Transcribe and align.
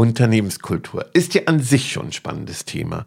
Unternehmenskultur 0.00 1.04
ist 1.12 1.34
ja 1.34 1.42
an 1.44 1.60
sich 1.60 1.92
schon 1.92 2.06
ein 2.06 2.12
spannendes 2.12 2.64
Thema. 2.64 3.04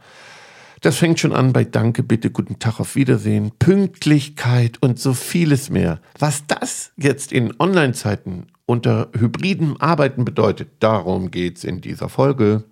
Das 0.81 0.98
fängt 0.98 1.19
schon 1.19 1.34
an 1.34 1.52
bei 1.52 1.64
Danke, 1.64 2.04
bitte, 2.04 2.30
guten 2.30 2.60
Tag, 2.60 2.80
auf 2.80 2.96
Wiedersehen, 2.96 3.52
Pünktlichkeit 3.58 4.78
und 4.79 5.00
so 5.00 5.16
vieles 5.16 5.71
mehr. 5.71 6.00
Was 6.20 6.46
das 6.46 6.92
jetzt 6.96 7.32
in 7.32 7.60
Online-Zeiten 7.60 8.46
unter 8.68 9.10
hybridem 9.18 9.76
Arbeiten 9.82 10.24
bedeutet, 10.24 10.70
darum 10.82 11.32
geht's 11.32 11.64
in 11.64 11.82
dieser 11.82 12.10
Folge. 12.10 12.63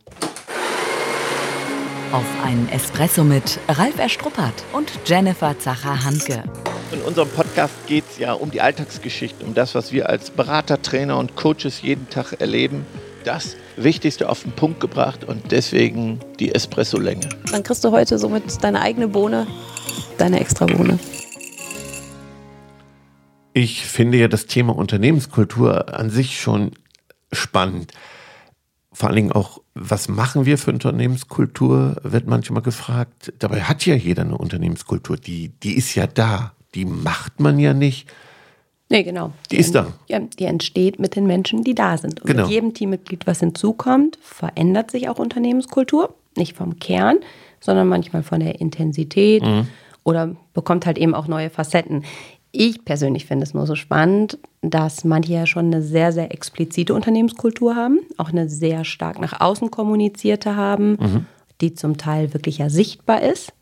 Auf 2.11 2.43
einen 2.43 2.69
Espresso 2.69 3.23
mit 3.23 3.57
Ralf 3.69 3.97
Erstruppert 3.97 4.65
und 4.71 4.91
Jennifer 5.03 5.57
Zacher-Hanke. 5.57 6.43
In 6.91 7.01
unserem 7.01 7.29
Podcast 7.29 7.87
geht 7.87 8.03
es 8.07 8.19
ja 8.19 8.33
um 8.33 8.51
die 8.51 8.61
Alltagsgeschichte, 8.61 9.43
um 9.43 9.55
das, 9.55 9.73
was 9.73 9.91
wir 9.91 10.09
als 10.09 10.29
Berater, 10.29 10.79
Trainer 10.79 11.17
und 11.17 11.35
Coaches 11.35 11.81
jeden 11.81 12.07
Tag 12.11 12.33
erleben. 12.39 12.85
Das 13.23 13.55
Wichtigste 13.83 14.29
auf 14.29 14.43
den 14.43 14.51
Punkt 14.51 14.79
gebracht 14.79 15.23
und 15.23 15.51
deswegen 15.51 16.19
die 16.39 16.53
Espresso-Länge. 16.53 17.29
Dann 17.51 17.63
kriegst 17.63 17.83
du 17.83 17.91
heute 17.91 18.17
somit 18.17 18.63
deine 18.63 18.81
eigene 18.81 19.07
Bohne, 19.07 19.47
deine 20.17 20.39
extra 20.39 20.65
Bohne. 20.65 20.99
Ich 23.53 23.85
finde 23.85 24.17
ja 24.17 24.27
das 24.27 24.45
Thema 24.45 24.75
Unternehmenskultur 24.75 25.93
an 25.93 26.09
sich 26.09 26.39
schon 26.39 26.71
spannend. 27.31 27.91
Vor 28.93 29.09
allen 29.09 29.15
Dingen 29.15 29.31
auch, 29.31 29.61
was 29.73 30.07
machen 30.07 30.45
wir 30.45 30.57
für 30.57 30.71
Unternehmenskultur, 30.71 31.97
wird 32.03 32.27
manchmal 32.27 32.61
gefragt. 32.61 33.33
Dabei 33.39 33.61
hat 33.61 33.85
ja 33.85 33.95
jeder 33.95 34.23
eine 34.23 34.37
Unternehmenskultur, 34.37 35.17
die, 35.17 35.49
die 35.49 35.75
ist 35.75 35.95
ja 35.95 36.07
da. 36.07 36.53
Die 36.75 36.85
macht 36.85 37.39
man 37.39 37.59
ja 37.59 37.73
nicht. 37.73 38.09
Nee, 38.91 39.03
genau. 39.03 39.31
Die, 39.51 39.55
ist 39.57 39.73
da. 39.73 39.87
Ja, 40.07 40.19
die 40.19 40.43
entsteht 40.45 40.99
mit 40.99 41.15
den 41.15 41.25
Menschen, 41.25 41.63
die 41.63 41.73
da 41.73 41.97
sind. 41.97 42.19
Und 42.21 42.27
Genau. 42.27 42.43
mit 42.43 42.51
jedem 42.51 42.73
Teammitglied, 42.73 43.25
was 43.25 43.39
hinzukommt, 43.39 44.17
verändert 44.21 44.91
sich 44.91 45.07
auch 45.09 45.17
Unternehmenskultur. 45.17 46.13
Nicht 46.37 46.55
vom 46.57 46.77
Kern, 46.79 47.17
sondern 47.61 47.87
manchmal 47.87 48.21
von 48.23 48.39
der 48.41 48.59
Intensität 48.59 49.43
Mhm. 49.43 49.67
oder 50.03 50.35
bekommt 50.53 50.85
halt 50.85 50.97
eben 50.97 51.15
auch 51.15 51.27
neue 51.27 51.49
Facetten. 51.49 52.03
Ich 52.51 52.83
persönlich 52.83 53.25
finde 53.25 53.43
es 53.45 53.53
nur 53.53 53.65
so 53.65 53.75
spannend, 53.75 54.37
dass 54.61 55.05
manche 55.05 55.31
ja 55.33 55.45
schon 55.45 55.67
eine 55.67 55.81
sehr, 55.81 56.11
sehr 56.11 56.33
explizite 56.33 56.93
Unternehmenskultur 56.93 57.75
haben, 57.77 57.99
auch 58.17 58.29
eine 58.29 58.49
sehr 58.49 58.83
stark 58.83 59.21
nach 59.21 59.39
außen 59.39 59.71
kommunizierte 59.71 60.57
haben, 60.57 60.91
Mhm. 60.99 61.25
die 61.61 61.73
zum 61.75 61.97
Teil 61.97 62.33
wirklich 62.33 62.57
ja 62.57 62.69
sichtbar 62.69 63.21
ist, 63.21 63.53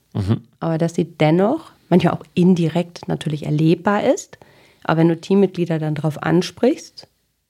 aber 0.60 0.80
dass 0.80 0.96
sie 0.96 1.06
dennoch 1.06 1.72
manchmal 1.90 2.14
auch 2.16 2.24
indirekt 2.34 3.08
natürlich 3.08 3.46
erlebbar 3.46 4.04
ist. 4.04 4.38
Aber 4.84 5.00
wenn 5.00 5.10
du 5.10 5.20
Teammitglieder 5.20 5.80
dann 5.80 5.96
drauf 5.96 6.22
ansprichst, 6.22 7.08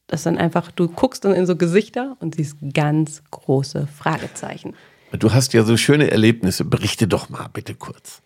dass 0.08 0.23
dann 0.23 0.38
einfach, 0.38 0.72
du 0.72 0.88
guckst 0.88 1.23
dann 1.23 1.33
in 1.33 1.45
so 1.45 1.55
Gesichter 1.55 2.17
und 2.19 2.35
siehst 2.35 2.58
ganz 2.73 3.23
große 3.30 3.88
Fragezeichen. 3.88 4.73
Du 5.11 5.33
hast 5.33 5.53
ja 5.53 5.63
so 5.63 5.77
schöne 5.77 6.11
Erlebnisse. 6.11 6.66
Berichte 6.66 7.07
doch 7.07 7.30
mal 7.30 7.47
bitte 7.52 7.75
kurz. 7.75 8.22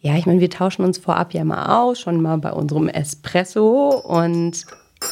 Ja, 0.00 0.16
ich 0.16 0.26
meine, 0.26 0.40
wir 0.40 0.50
tauschen 0.50 0.84
uns 0.84 0.98
vorab 0.98 1.34
ja 1.34 1.44
mal 1.44 1.80
aus, 1.80 2.00
schon 2.00 2.20
mal 2.20 2.38
bei 2.38 2.52
unserem 2.52 2.88
Espresso. 2.88 3.90
Und 3.90 4.66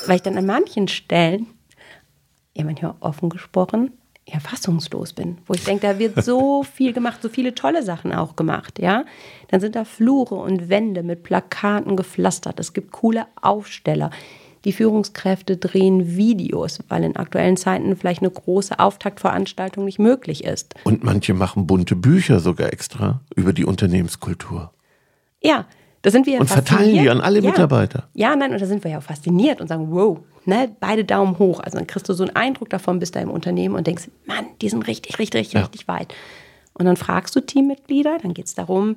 weil 0.06 0.16
ich 0.16 0.22
dann 0.22 0.38
an 0.38 0.46
manchen 0.46 0.88
Stellen, 0.88 1.46
ja 2.54 2.64
manchmal 2.64 2.94
offen 3.00 3.28
gesprochen, 3.28 3.92
ja 4.32 4.40
fassungslos 4.40 5.12
bin. 5.12 5.38
Wo 5.46 5.54
ich 5.54 5.64
denke, 5.64 5.86
da 5.86 5.98
wird 5.98 6.24
so 6.24 6.62
viel 6.74 6.92
gemacht, 6.92 7.22
so 7.22 7.28
viele 7.28 7.54
tolle 7.54 7.82
Sachen 7.82 8.12
auch 8.12 8.36
gemacht, 8.36 8.78
ja. 8.78 9.04
Dann 9.48 9.60
sind 9.60 9.76
da 9.76 9.84
Flure 9.84 10.36
und 10.36 10.68
Wände 10.68 11.02
mit 11.02 11.22
Plakaten 11.22 11.96
gepflastert. 11.96 12.60
Es 12.60 12.72
gibt 12.72 12.92
coole 12.92 13.26
Aufsteller. 13.40 14.10
Die 14.64 14.72
Führungskräfte 14.72 15.56
drehen 15.56 16.16
Videos, 16.16 16.80
weil 16.88 17.04
in 17.04 17.16
aktuellen 17.16 17.56
Zeiten 17.56 17.96
vielleicht 17.96 18.22
eine 18.22 18.30
große 18.30 18.78
Auftaktveranstaltung 18.78 19.84
nicht 19.84 19.98
möglich 19.98 20.44
ist. 20.44 20.74
Und 20.84 21.04
manche 21.04 21.32
machen 21.32 21.66
bunte 21.66 21.96
Bücher 21.96 22.40
sogar 22.40 22.72
extra 22.72 23.20
über 23.36 23.52
die 23.52 23.64
Unternehmenskultur. 23.64 24.72
Ja, 25.40 25.66
da 26.02 26.10
sind 26.10 26.26
wir 26.26 26.34
ja 26.34 26.40
Und 26.40 26.46
verteilen 26.46 26.92
die 27.02 27.10
an 27.10 27.20
alle 27.20 27.40
ja. 27.40 27.50
Mitarbeiter. 27.50 28.08
Ja, 28.14 28.36
nein, 28.36 28.52
und 28.52 28.60
da 28.60 28.66
sind 28.66 28.84
wir 28.84 28.90
ja 28.92 28.98
auch 28.98 29.02
fasziniert 29.02 29.60
und 29.60 29.68
sagen, 29.68 29.90
wow, 29.90 30.18
ne, 30.44 30.70
beide 30.80 31.04
Daumen 31.04 31.38
hoch. 31.38 31.60
Also 31.60 31.78
dann 31.78 31.86
kriegst 31.86 32.08
du 32.08 32.12
so 32.12 32.24
einen 32.24 32.36
Eindruck 32.36 32.70
davon, 32.70 32.98
bist 32.98 33.16
da 33.16 33.20
im 33.20 33.30
Unternehmen 33.30 33.74
und 33.74 33.86
denkst, 33.86 34.08
Mann, 34.26 34.46
die 34.62 34.68
sind 34.68 34.86
richtig, 34.86 35.18
richtig, 35.18 35.40
richtig, 35.40 35.54
Ja. 35.54 35.60
richtig 35.60 35.88
weit. 35.88 36.14
Und 36.74 36.86
dann 36.86 36.96
fragst 36.96 37.34
du 37.34 37.40
Teammitglieder, 37.40 38.18
dann 38.22 38.34
geht 38.34 38.46
es 38.46 38.54
darum, 38.54 38.96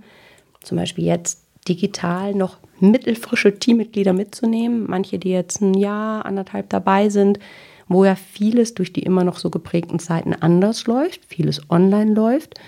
zum 0.62 0.78
Beispiel 0.78 1.06
jetzt 1.06 1.44
digital 1.68 2.34
noch 2.36 2.58
mittelfrische 2.80 3.58
Teammitglieder 3.58 4.14
mitzunehmen. 4.14 4.86
Manche, 4.88 5.20
die 5.20 5.30
jetzt 5.30 5.62
ein 5.62 5.74
Jahr, 5.74 6.26
anderthalb 6.26 6.70
dabei 6.70 7.10
sind, 7.10 7.40
wo 7.88 8.06
ja 8.06 8.16
vieles 8.16 8.74
durch 8.74 8.94
die 8.94 9.04
immer 9.04 9.24
noch 9.24 9.38
so 9.38 9.50
geprägten 9.50 10.00
Zeiten 10.00 10.34
anders 10.34 10.88
läuft, 10.88 11.26
vieles 11.26 11.62
online 11.70 12.14
läuft. 12.14 12.60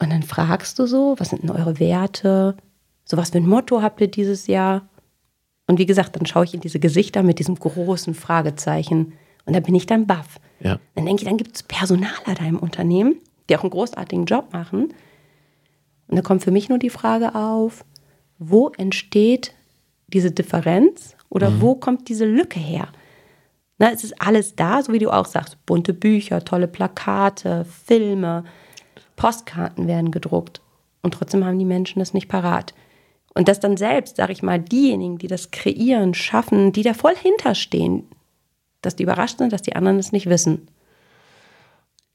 Und 0.00 0.10
dann 0.12 0.22
fragst 0.22 0.78
du 0.78 0.86
so, 0.86 1.14
was 1.18 1.30
sind 1.30 1.42
denn 1.42 1.50
eure 1.50 1.78
Werte? 1.78 2.56
So 3.10 3.16
was 3.16 3.30
für 3.30 3.38
ein 3.38 3.46
Motto 3.46 3.80
habt 3.82 4.00
ihr 4.00 4.08
dieses 4.08 4.46
Jahr? 4.46 4.88
Und 5.66 5.78
wie 5.78 5.86
gesagt, 5.86 6.16
dann 6.16 6.26
schaue 6.26 6.44
ich 6.44 6.54
in 6.54 6.60
diese 6.60 6.78
Gesichter 6.78 7.22
mit 7.22 7.38
diesem 7.38 7.54
großen 7.54 8.14
Fragezeichen. 8.14 9.14
Und 9.46 9.56
da 9.56 9.60
bin 9.60 9.74
ich 9.74 9.86
dann 9.86 10.06
baff. 10.06 10.38
Ja. 10.60 10.78
Dann 10.94 11.06
denke 11.06 11.22
ich, 11.22 11.28
dann 11.28 11.38
gibt 11.38 11.56
es 11.56 11.62
Personaler 11.62 12.34
da 12.38 12.44
im 12.44 12.58
Unternehmen, 12.58 13.16
die 13.48 13.56
auch 13.56 13.62
einen 13.62 13.70
großartigen 13.70 14.26
Job 14.26 14.52
machen. 14.52 14.92
Und 16.08 16.16
da 16.16 16.22
kommt 16.22 16.44
für 16.44 16.50
mich 16.50 16.68
nur 16.68 16.78
die 16.78 16.90
Frage 16.90 17.34
auf, 17.34 17.84
wo 18.38 18.68
entsteht 18.70 19.54
diese 20.08 20.30
Differenz 20.30 21.16
oder 21.28 21.60
wo 21.60 21.74
kommt 21.74 22.08
diese 22.08 22.24
Lücke 22.24 22.60
her? 22.60 22.88
Na, 23.78 23.90
es 23.92 24.04
ist 24.04 24.20
alles 24.20 24.56
da, 24.56 24.82
so 24.82 24.92
wie 24.92 24.98
du 24.98 25.10
auch 25.10 25.26
sagst. 25.26 25.64
Bunte 25.64 25.94
Bücher, 25.94 26.44
tolle 26.44 26.68
Plakate, 26.68 27.64
Filme, 27.64 28.44
Postkarten 29.16 29.86
werden 29.86 30.10
gedruckt. 30.10 30.60
Und 31.02 31.14
trotzdem 31.14 31.44
haben 31.44 31.58
die 31.58 31.64
Menschen 31.64 32.00
das 32.00 32.12
nicht 32.12 32.28
parat. 32.28 32.74
Und 33.38 33.46
dass 33.46 33.60
dann 33.60 33.76
selbst, 33.76 34.16
sag 34.16 34.30
ich 34.30 34.42
mal, 34.42 34.58
diejenigen, 34.58 35.18
die 35.18 35.28
das 35.28 35.52
kreieren, 35.52 36.12
schaffen, 36.12 36.72
die 36.72 36.82
da 36.82 36.92
voll 36.92 37.14
hinterstehen, 37.14 38.02
dass 38.82 38.96
die 38.96 39.04
überrascht 39.04 39.38
sind, 39.38 39.52
dass 39.52 39.62
die 39.62 39.76
anderen 39.76 40.00
es 40.00 40.10
nicht 40.10 40.28
wissen. 40.28 40.66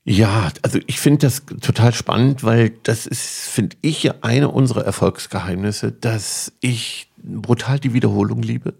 Ja, 0.04 0.50
also 0.64 0.80
ich 0.86 1.00
finde 1.00 1.28
das 1.28 1.44
total 1.62 1.94
spannend, 1.94 2.44
weil 2.44 2.72
das 2.84 3.06
ist, 3.06 3.48
finde 3.48 3.78
ich, 3.80 4.04
ja 4.04 4.16
eine 4.20 4.50
unserer 4.50 4.84
Erfolgsgeheimnisse, 4.84 5.94
dass 5.94 6.52
ich 6.60 7.10
brutal 7.16 7.80
die 7.80 7.94
Wiederholung 7.94 8.42
liebe 8.42 8.74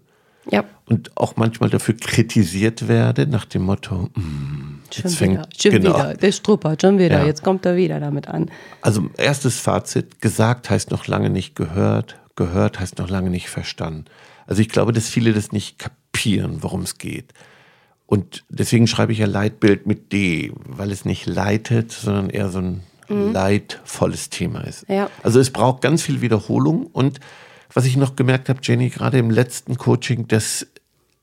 Ja, 0.50 0.64
und 0.84 1.16
auch 1.16 1.36
manchmal 1.36 1.70
dafür 1.70 1.96
kritisiert 1.96 2.88
werde 2.88 3.26
nach 3.26 3.46
dem 3.46 3.62
Motto, 3.62 4.10
mm, 4.14 4.82
schon 4.92 5.02
jetzt 5.02 5.16
fängt 5.16 5.32
wieder, 5.38 5.48
schon 5.58 5.70
genau. 5.70 5.94
wieder, 5.94 6.12
der 6.14 6.32
struppert 6.32 6.82
schon 6.82 6.98
wieder, 6.98 7.20
Ja. 7.20 7.24
jetzt 7.24 7.42
kommt 7.42 7.64
er 7.64 7.74
wieder 7.76 8.00
damit 8.00 8.28
an. 8.28 8.50
Also 8.82 9.08
erstes 9.16 9.58
Fazit, 9.60 10.20
gesagt 10.20 10.68
heißt 10.68 10.90
noch 10.90 11.06
lange 11.06 11.30
nicht 11.30 11.56
gehört, 11.56 12.18
gehört 12.36 12.80
heißt 12.80 12.98
noch 12.98 13.08
lange 13.08 13.30
nicht 13.30 13.48
verstanden. 13.48 14.06
Also 14.46 14.60
ich 14.60 14.68
glaube, 14.68 14.92
dass 14.92 15.08
viele 15.08 15.32
das 15.32 15.52
nicht 15.52 15.78
kapieren, 15.78 16.62
worum 16.62 16.82
es 16.82 16.98
geht. 16.98 17.32
Und 18.06 18.44
deswegen 18.48 18.86
schreibe 18.86 19.12
ich 19.12 19.18
ja 19.18 19.26
Leitbild 19.26 19.86
mit 19.86 20.12
D, 20.12 20.52
weil 20.66 20.92
es 20.92 21.04
nicht 21.04 21.26
leitet, 21.26 21.92
sondern 21.92 22.30
eher 22.30 22.50
so 22.50 22.58
ein 22.58 22.82
leidvolles 23.08 24.30
Thema 24.30 24.62
ist. 24.62 24.86
Ja. 24.88 25.10
Also 25.22 25.40
es 25.40 25.50
braucht 25.50 25.82
ganz 25.82 26.02
viel 26.02 26.20
Wiederholung 26.20 26.86
und 26.86 27.20
was 27.72 27.84
ich 27.86 27.96
noch 27.96 28.16
gemerkt 28.16 28.48
habe, 28.48 28.60
Jenny, 28.62 28.88
gerade 28.88 29.18
im 29.18 29.30
letzten 29.30 29.76
Coaching, 29.76 30.28
dass, 30.28 30.66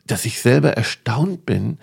dass 0.05 0.25
ich 0.25 0.41
selber 0.41 0.73
erstaunt 0.73 1.45
bin, 1.45 1.79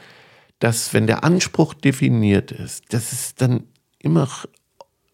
dass 0.59 0.93
wenn 0.93 1.07
der 1.07 1.25
Anspruch 1.25 1.75
definiert 1.75 2.53
ist, 2.53 2.93
dass 2.93 3.13
es 3.13 3.35
dann 3.35 3.65
immer 3.99 4.29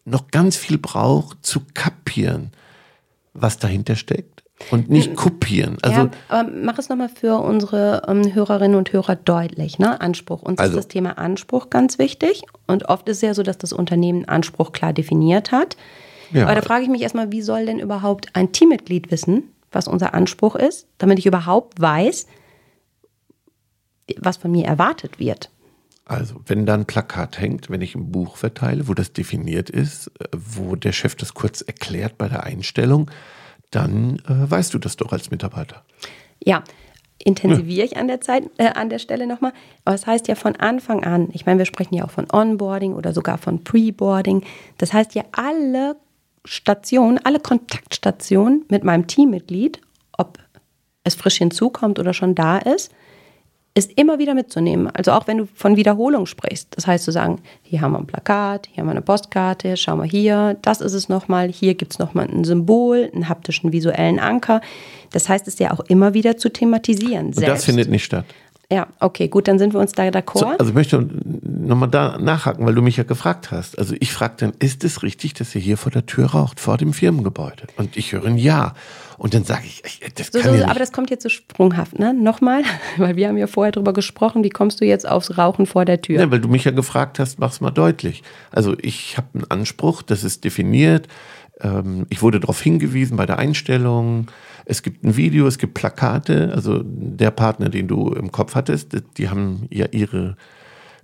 noch 0.03 0.27
ganz 0.27 0.57
viel 0.57 0.77
braucht 0.77 1.45
zu 1.45 1.61
kapieren, 1.73 2.51
was 3.35 3.59
dahinter 3.59 3.95
steckt 3.95 4.43
und 4.71 4.89
nicht 4.89 5.15
kopieren. 5.15 5.77
Also 5.81 6.01
ja, 6.03 6.11
aber 6.29 6.49
mach 6.49 6.79
es 6.79 6.89
nochmal 6.89 7.09
für 7.09 7.39
unsere 7.41 8.03
ähm, 8.07 8.33
Hörerinnen 8.33 8.77
und 8.77 8.93
Hörer 8.93 9.15
deutlich, 9.15 9.77
ne? 9.79 9.99
Anspruch. 10.01 10.41
Uns 10.41 10.59
Also- 10.59 10.71
ist 10.71 10.77
das 10.77 10.87
Thema 10.87 11.17
Anspruch 11.17 11.69
ganz 11.69 11.99
wichtig. 11.99 12.43
Und 12.65 12.89
oft 12.89 13.07
ist 13.09 13.17
es 13.17 13.21
ja 13.21 13.33
so, 13.33 13.43
dass 13.43 13.57
das 13.57 13.73
Unternehmen 13.73 14.25
Anspruch 14.25 14.71
klar 14.71 14.93
definiert 14.93 15.51
hat. 15.51 15.75
Ja. 16.31 16.43
Aber 16.45 16.55
da 16.55 16.61
frage 16.61 16.83
ich 16.83 16.89
mich 16.89 17.01
erstmal, 17.01 17.31
wie 17.31 17.41
soll 17.41 17.65
denn 17.65 17.79
überhaupt 17.79 18.29
ein 18.33 18.51
Teammitglied 18.51 19.11
wissen, 19.11 19.43
was 19.71 19.87
unser 19.87 20.13
Anspruch 20.13 20.55
ist, 20.55 20.87
damit 20.97 21.19
ich 21.19 21.25
überhaupt 21.25 21.79
weiß, 21.79 22.25
was 24.17 24.37
von 24.37 24.51
mir 24.51 24.65
erwartet 24.65 25.19
wird. 25.19 25.49
Also, 26.07 26.35
wenn 26.45 26.67
da 26.67 26.75
ein 26.75 26.85
Plakat 26.85 27.39
hängt, 27.39 27.69
wenn 27.71 27.81
ich 27.81 27.95
ein 27.95 28.11
Buch 28.11 28.37
verteile, 28.37 28.87
wo 28.87 28.93
das 28.93 29.11
definiert 29.11 29.71
ist, 29.71 30.11
äh, 30.19 30.27
wo 30.31 30.75
der 30.75 30.91
Chef 30.91 31.15
das 31.15 31.33
kurz 31.33 31.61
erklärt 31.61 32.17
bei 32.19 32.29
der 32.29 32.43
Einstellung, 32.43 33.09
dann 33.75 34.17
äh, 34.27 34.49
weißt 34.49 34.73
du 34.73 34.79
das 34.79 34.95
doch 34.95 35.11
als 35.11 35.31
Mitarbeiter. 35.31 35.83
Ja, 36.43 36.63
intensiviere 37.17 37.85
ich 37.85 37.97
an 37.97 38.07
der 38.07 38.21
Zeit, 38.21 38.43
äh, 38.57 38.67
an 38.67 38.89
der 38.89 38.99
Stelle 38.99 39.27
nochmal. 39.27 39.53
Aber 39.83 39.95
es 39.95 40.07
heißt 40.07 40.27
ja 40.27 40.35
von 40.35 40.55
Anfang 40.55 41.03
an, 41.03 41.29
ich 41.33 41.45
meine, 41.45 41.59
wir 41.59 41.65
sprechen 41.65 41.95
ja 41.95 42.05
auch 42.05 42.11
von 42.11 42.27
Onboarding 42.31 42.93
oder 42.93 43.13
sogar 43.13 43.37
von 43.37 43.63
Preboarding. 43.63 44.43
Das 44.77 44.93
heißt 44.93 45.15
ja, 45.15 45.23
alle 45.31 45.97
Stationen, 46.45 47.19
alle 47.23 47.39
Kontaktstationen 47.39 48.65
mit 48.69 48.83
meinem 48.83 49.07
Teammitglied, 49.07 49.81
ob 50.17 50.37
es 51.03 51.15
frisch 51.15 51.37
hinzukommt 51.37 51.99
oder 51.99 52.13
schon 52.13 52.35
da 52.35 52.57
ist, 52.57 52.91
ist 53.77 53.91
immer 53.97 54.19
wieder 54.19 54.33
mitzunehmen. 54.33 54.87
Also 54.87 55.11
auch 55.11 55.27
wenn 55.27 55.37
du 55.37 55.47
von 55.53 55.75
Wiederholung 55.75 56.25
sprichst. 56.25 56.69
Das 56.71 56.87
heißt 56.87 57.03
zu 57.03 57.11
sagen, 57.11 57.41
hier 57.61 57.81
haben 57.81 57.91
wir 57.91 57.99
ein 57.99 58.07
Plakat, 58.07 58.69
hier 58.71 58.81
haben 58.81 58.87
wir 58.87 58.91
eine 58.91 59.01
Postkarte, 59.01 59.75
schau 59.75 59.97
mal 59.97 60.07
hier, 60.07 60.57
das 60.61 60.79
ist 60.79 60.93
es 60.93 61.09
nochmal, 61.09 61.49
hier 61.49 61.75
gibt 61.75 61.91
es 61.91 61.99
nochmal 61.99 62.27
ein 62.27 62.45
Symbol, 62.45 63.11
einen 63.13 63.27
haptischen 63.27 63.73
visuellen 63.73 64.17
Anker. 64.17 64.61
Das 65.11 65.27
heißt 65.27 65.47
es 65.49 65.59
ja 65.59 65.71
auch 65.71 65.81
immer 65.81 66.13
wieder 66.13 66.37
zu 66.37 66.49
thematisieren. 66.49 67.27
Und 67.27 67.41
das 67.41 67.65
findet 67.65 67.89
nicht 67.89 68.05
statt. 68.05 68.25
Ja, 68.71 68.87
okay, 68.99 69.27
gut, 69.27 69.47
dann 69.47 69.59
sind 69.59 69.73
wir 69.73 69.79
uns 69.79 69.91
da 69.91 70.03
d'accord. 70.03 70.39
So, 70.39 70.45
also 70.47 70.69
ich 70.69 70.73
möchte 70.73 71.07
nochmal 71.43 71.89
da 71.89 72.17
nachhaken, 72.17 72.65
weil 72.65 72.73
du 72.73 72.81
mich 72.81 72.97
ja 72.97 73.03
gefragt 73.03 73.51
hast. 73.51 73.77
Also 73.77 73.93
ich 73.99 74.11
frage 74.11 74.35
dann, 74.37 74.53
ist 74.57 74.83
es 74.83 75.03
richtig, 75.03 75.35
dass 75.35 75.53
ihr 75.53 75.61
hier 75.61 75.77
vor 75.77 75.91
der 75.91 76.05
Tür 76.05 76.31
raucht, 76.31 76.59
vor 76.59 76.77
dem 76.77 76.93
Firmengebäude? 76.93 77.67
Und 77.77 77.95
ich 77.95 78.13
höre 78.13 78.25
ein 78.25 78.37
Ja. 78.37 78.73
Und 79.17 79.33
dann 79.33 79.43
sage 79.43 79.63
ich, 79.65 79.81
das 80.15 80.27
so, 80.27 80.39
kann 80.39 80.51
so, 80.51 80.57
ja 80.57 80.67
Aber 80.67 80.79
das 80.79 80.91
kommt 80.91 81.09
jetzt 81.09 81.23
so 81.23 81.29
sprunghaft, 81.29 81.99
ne? 81.99 82.13
Nochmal, 82.13 82.63
weil 82.97 83.15
wir 83.15 83.27
haben 83.27 83.37
ja 83.37 83.47
vorher 83.47 83.71
drüber 83.71 83.93
gesprochen, 83.93 84.43
wie 84.43 84.49
kommst 84.49 84.81
du 84.81 84.85
jetzt 84.85 85.07
aufs 85.07 85.37
Rauchen 85.37 85.65
vor 85.65 85.85
der 85.85 86.01
Tür? 86.01 86.19
Ja, 86.19 86.31
weil 86.31 86.39
du 86.39 86.49
mich 86.49 86.65
ja 86.65 86.71
gefragt 86.71 87.19
hast, 87.19 87.39
mach's 87.39 87.61
mal 87.61 87.71
deutlich. 87.71 88.23
Also 88.51 88.75
ich 88.81 89.17
habe 89.17 89.27
einen 89.33 89.45
Anspruch, 89.49 90.01
das 90.01 90.23
ist 90.23 90.43
definiert. 90.43 91.07
Ähm, 91.61 92.05
ich 92.09 92.21
wurde 92.21 92.39
darauf 92.39 92.61
hingewiesen 92.61 93.17
bei 93.17 93.25
der 93.25 93.39
Einstellung. 93.39 94.27
Es 94.65 94.81
gibt 94.81 95.03
ein 95.03 95.15
Video, 95.15 95.47
es 95.47 95.57
gibt 95.57 95.75
Plakate. 95.75 96.51
Also 96.53 96.81
der 96.83 97.31
Partner, 97.31 97.69
den 97.69 97.87
du 97.87 98.09
im 98.09 98.31
Kopf 98.31 98.55
hattest, 98.55 98.97
die 99.17 99.29
haben 99.29 99.67
ja 99.69 99.87
ihre 99.91 100.35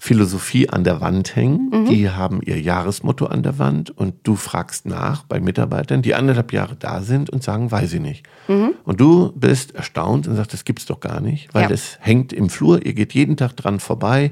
Philosophie 0.04 0.68
an 0.68 0.84
der 0.84 1.00
Wand 1.00 1.36
hängen. 1.36 1.70
Mhm. 1.72 1.86
Die 1.86 2.10
haben 2.10 2.42
ihr 2.44 2.60
Jahresmotto 2.60 3.28
an 3.28 3.44
der 3.44 3.60
Wand 3.60 3.96
und 3.96 4.16
du 4.24 4.36
fragst 4.36 4.88
nach 4.88 5.26
bei 5.26 5.40
Mitarbeitern, 5.40 6.02
die 6.02 6.16
anderthalb 6.16 6.52
Jahre 6.54 6.76
da 6.76 7.04
sind 7.04 7.30
und 7.30 7.44
sagen, 7.44 7.70
weiß 7.70 7.94
ich 7.94 8.02
nicht. 8.02 8.26
Mhm. 8.48 8.74
Und 8.84 9.00
du 9.00 9.32
bist 9.36 9.76
erstaunt 9.76 10.28
und 10.28 10.36
sagst, 10.36 10.54
das 10.54 10.66
gibt's 10.66 10.88
doch 10.88 11.02
gar 11.02 11.22
nicht, 11.22 11.54
weil 11.54 11.62
ja. 11.62 11.68
das 11.68 12.00
hängt 12.02 12.34
im 12.34 12.50
Flur, 12.50 12.84
ihr 12.84 12.96
geht 12.96 13.14
jeden 13.14 13.38
Tag 13.38 13.56
dran 13.56 13.80
vorbei 13.80 14.32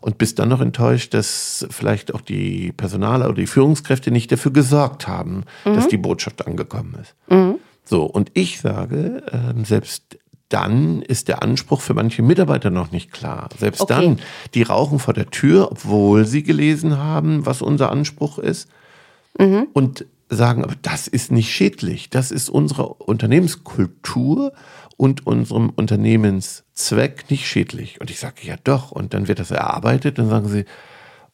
und 0.00 0.16
bist 0.16 0.38
dann 0.38 0.48
noch 0.48 0.62
enttäuscht, 0.62 1.12
dass 1.12 1.66
vielleicht 1.68 2.14
auch 2.14 2.22
die 2.22 2.72
Personaler 2.72 3.26
oder 3.26 3.42
die 3.42 3.46
Führungskräfte 3.46 4.10
nicht 4.10 4.32
dafür 4.32 4.54
gesorgt 4.54 5.06
haben, 5.06 5.44
mhm. 5.66 5.74
dass 5.74 5.88
die 5.88 5.98
Botschaft 5.98 6.46
angekommen 6.46 6.96
ist. 6.98 7.14
Mhm. 7.28 7.56
So, 7.84 8.04
und 8.04 8.30
ich 8.32 8.58
sage, 8.62 9.22
äh, 9.30 9.64
selbst 9.66 10.16
dann 10.50 11.00
ist 11.02 11.28
der 11.28 11.42
Anspruch 11.42 11.80
für 11.80 11.94
manche 11.94 12.22
Mitarbeiter 12.22 12.70
noch 12.70 12.90
nicht 12.90 13.12
klar. 13.12 13.48
Selbst 13.58 13.80
okay. 13.80 13.94
dann, 13.94 14.18
die 14.54 14.62
rauchen 14.62 14.98
vor 14.98 15.14
der 15.14 15.30
Tür, 15.30 15.70
obwohl 15.70 16.26
sie 16.26 16.42
gelesen 16.42 16.98
haben, 16.98 17.46
was 17.46 17.62
unser 17.62 17.90
Anspruch 17.90 18.38
ist. 18.38 18.68
Mhm. 19.38 19.68
Und 19.72 20.04
sagen, 20.28 20.62
aber 20.64 20.74
das 20.82 21.08
ist 21.08 21.32
nicht 21.32 21.52
schädlich. 21.52 22.10
Das 22.10 22.30
ist 22.30 22.48
unsere 22.48 22.88
Unternehmenskultur 22.88 24.52
und 24.96 25.26
unserem 25.26 25.70
Unternehmenszweck 25.70 27.30
nicht 27.30 27.46
schädlich. 27.46 28.00
Und 28.00 28.10
ich 28.10 28.18
sage, 28.18 28.42
ja 28.42 28.56
doch. 28.62 28.92
Und 28.92 29.14
dann 29.14 29.28
wird 29.28 29.38
das 29.38 29.50
erarbeitet. 29.50 30.18
Dann 30.18 30.28
sagen 30.28 30.48
sie, 30.48 30.64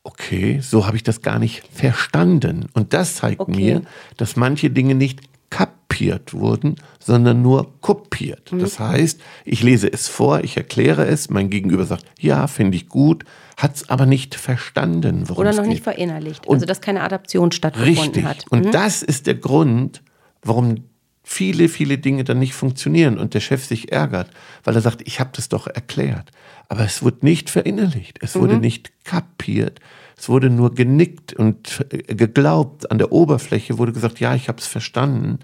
okay, 0.03 0.61
so 0.61 0.87
habe 0.87 0.97
ich 0.97 1.03
das 1.03 1.21
gar 1.21 1.39
nicht 1.39 1.67
verstanden. 1.73 2.67
Und 2.75 2.93
das 2.93 3.17
zeigt 3.17 3.41
okay. 3.41 3.53
mir, 3.53 3.83
dass 4.17 4.37
manche 4.37 4.71
Dinge 4.71 4.95
nicht 4.95 5.21
kapiert 5.51 6.35
wurden, 6.35 6.77
sondern 6.99 7.43
nur 7.43 7.81
kopiert. 7.81 8.53
Mhm. 8.53 8.59
Das 8.59 8.79
heißt, 8.79 9.21
ich 9.45 9.63
lese 9.63 9.93
es 9.93 10.09
vor, 10.09 10.45
ich 10.45 10.57
erkläre 10.57 11.07
es, 11.07 11.31
mein 11.31 11.51
Gegenüber 11.51 11.85
sagt, 11.85 12.05
ja, 12.19 12.47
finde 12.47 12.77
ich 12.77 12.89
gut, 12.89 13.25
hat 13.57 13.77
es 13.77 13.89
aber 13.89 14.07
nicht 14.07 14.35
verstanden, 14.35 15.29
worum 15.29 15.43
Oder 15.43 15.53
noch 15.53 15.63
geht. 15.63 15.71
nicht 15.71 15.85
verinnerlicht, 15.85 16.49
also 16.49 16.67
dass 16.67 16.81
keine 16.81 17.03
Adaption 17.03 17.53
stattgefunden 17.53 18.03
richtig. 18.03 18.25
hat. 18.25 18.45
Mhm. 18.51 18.59
Und 18.59 18.75
das 18.75 19.03
ist 19.03 19.27
der 19.27 19.37
Grund, 19.37 20.03
warum 20.43 20.85
viele, 21.23 21.69
viele 21.69 21.99
Dinge 21.99 22.23
dann 22.23 22.39
nicht 22.39 22.55
funktionieren 22.55 23.19
und 23.19 23.35
der 23.35 23.41
Chef 23.41 23.65
sich 23.65 23.91
ärgert, 23.91 24.31
weil 24.63 24.77
er 24.77 24.81
sagt, 24.81 25.03
ich 25.07 25.19
habe 25.19 25.31
das 25.35 25.49
doch 25.49 25.67
erklärt. 25.67 26.31
Aber 26.69 26.85
es 26.85 27.03
wurde 27.03 27.19
nicht 27.23 27.51
verinnerlicht, 27.51 28.19
es 28.23 28.37
wurde 28.37 28.55
mhm. 28.55 28.61
nicht 28.61 28.93
kapiert. 29.05 29.81
Es 30.19 30.29
wurde 30.29 30.51
nur 30.51 30.75
genickt 30.75 31.35
und 31.35 31.85
äh, 31.91 32.15
geglaubt. 32.15 32.91
An 32.91 32.99
der 32.99 33.13
Oberfläche 33.13 33.79
wurde 33.79 33.93
gesagt, 33.93 34.21
ja, 34.21 34.35
ich 34.35 34.49
habe 34.49 34.59
es 34.59 34.67
verstanden. 34.67 35.41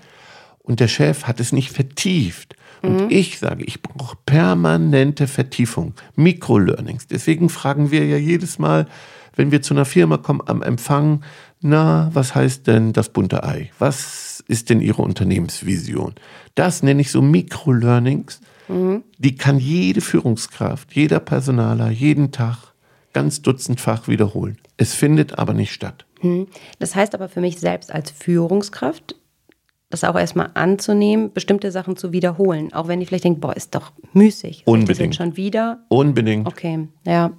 Und 0.60 0.80
der 0.80 0.88
Chef 0.88 1.24
hat 1.24 1.40
es 1.40 1.52
nicht 1.52 1.72
vertieft. 1.72 2.56
Und 2.82 3.04
mhm. 3.04 3.06
ich 3.10 3.38
sage, 3.38 3.64
ich 3.64 3.82
brauche 3.82 4.16
permanente 4.26 5.28
Vertiefung, 5.28 5.94
Mikrolearnings. 6.16 7.06
Deswegen 7.06 7.48
fragen 7.48 7.90
wir 7.90 8.04
ja 8.06 8.16
jedes 8.16 8.58
Mal, 8.58 8.86
wenn 9.36 9.50
wir 9.50 9.62
zu 9.62 9.74
einer 9.74 9.84
Firma 9.84 10.16
kommen 10.18 10.42
am 10.46 10.62
Empfang, 10.62 11.22
na, 11.60 12.10
was 12.12 12.34
heißt 12.34 12.66
denn 12.66 12.92
das 12.92 13.08
bunte 13.10 13.44
Ei? 13.44 13.70
Was 13.78 14.42
ist 14.48 14.68
denn 14.68 14.80
Ihre 14.80 15.02
Unternehmensvision? 15.02 16.14
Das 16.54 16.82
nenne 16.82 17.00
ich 17.00 17.10
so 17.12 17.22
Mikrolearnings. 17.22 18.40
Mhm. 18.68 19.04
Die 19.18 19.36
kann 19.36 19.58
jede 19.58 20.00
Führungskraft, 20.00 20.92
jeder 20.92 21.20
Personaler 21.20 21.90
jeden 21.90 22.32
Tag 22.32 22.72
ganz 23.12 23.42
dutzendfach 23.42 24.08
wiederholen. 24.08 24.58
Es 24.82 24.94
findet 24.94 25.38
aber 25.38 25.54
nicht 25.54 25.72
statt. 25.72 26.06
Hm. 26.22 26.48
Das 26.80 26.96
heißt 26.96 27.14
aber 27.14 27.28
für 27.28 27.40
mich 27.40 27.60
selbst 27.60 27.94
als 27.94 28.10
Führungskraft, 28.10 29.14
das 29.90 30.02
auch 30.02 30.16
erstmal 30.16 30.50
anzunehmen, 30.54 31.32
bestimmte 31.32 31.70
Sachen 31.70 31.96
zu 31.96 32.10
wiederholen. 32.10 32.72
Auch 32.72 32.88
wenn 32.88 33.00
ich 33.00 33.06
vielleicht 33.06 33.22
denke, 33.22 33.38
boah, 33.38 33.54
ist 33.54 33.76
doch 33.76 33.92
müßig. 34.12 34.64
Unbedingt. 34.66 35.14
schon 35.14 35.36
wieder. 35.36 35.84
Unbedingt. 35.88 36.48
Okay, 36.48 36.88
ja. 37.06 37.30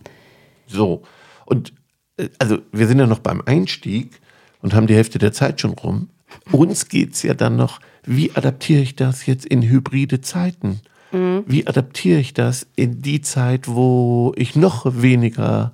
So. 0.67 1.01
Und 1.45 1.73
äh, 2.15 2.29
also 2.39 2.59
wir 2.71 2.87
sind 2.87 2.99
ja 2.99 3.07
noch 3.07 3.19
beim 3.19 3.41
Einstieg 3.45 4.21
und 4.61 4.73
haben 4.73 4.87
die 4.87 4.95
Hälfte 4.95 5.19
der 5.19 5.33
Zeit 5.33 5.59
schon 5.59 5.71
rum. 5.71 6.11
Uns 6.53 6.87
geht 6.87 7.11
es 7.13 7.23
ja 7.23 7.33
dann 7.33 7.57
noch, 7.57 7.81
wie 8.05 8.31
adaptiere 8.33 8.81
ich 8.81 8.95
das 8.95 9.25
jetzt 9.25 9.45
in 9.45 9.63
hybride 9.63 10.21
Zeiten? 10.21 10.79
Mhm. 11.11 11.43
Wie 11.45 11.67
adaptiere 11.67 12.21
ich 12.21 12.33
das 12.33 12.67
in 12.77 13.01
die 13.01 13.19
Zeit, 13.19 13.67
wo 13.67 14.31
ich 14.37 14.55
noch 14.55 14.85
weniger 15.01 15.73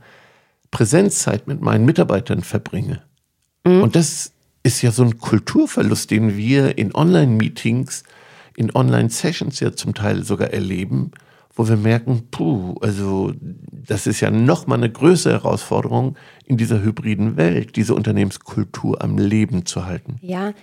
Präsenzzeit 0.71 1.48
mit 1.48 1.62
meinen 1.62 1.86
Mitarbeitern 1.86 2.42
verbringe? 2.42 3.01
Mhm. 3.66 3.81
Und 3.81 3.95
das 3.95 4.31
ist 4.63 4.81
ja 4.81 4.92
so 4.92 5.04
ein 5.04 5.19
Kulturverlust, 5.19 6.12
den 6.12 6.36
wir 6.36 6.77
in 6.77 6.94
Online-Meetings, 6.94 8.04
in 8.56 8.74
Online-Sessions 8.75 9.60
ja 9.62 9.74
zum 9.74 9.94
Teil 9.94 10.24
sogar 10.24 10.51
erleben, 10.51 11.12
wo 11.56 11.68
wir 11.68 11.77
merken, 11.77 12.27
puh, 12.31 12.75
also 12.81 13.33
das 13.42 14.07
ist 14.07 14.21
ja 14.21 14.31
noch 14.31 14.68
mal 14.68 14.75
eine 14.75 14.92
größere 14.92 15.33
Herausforderung 15.33 16.18
in 16.45 16.57
dieser 16.57 16.81
hybriden 16.81 17.38
Welt, 17.38 17.75
diese 17.75 17.95
Unternehmenskultur 17.95 19.01
am 19.01 19.18
Leben 19.18 19.66
zu 19.66 19.86
halten. 19.86 20.18
Ja, 20.21 20.54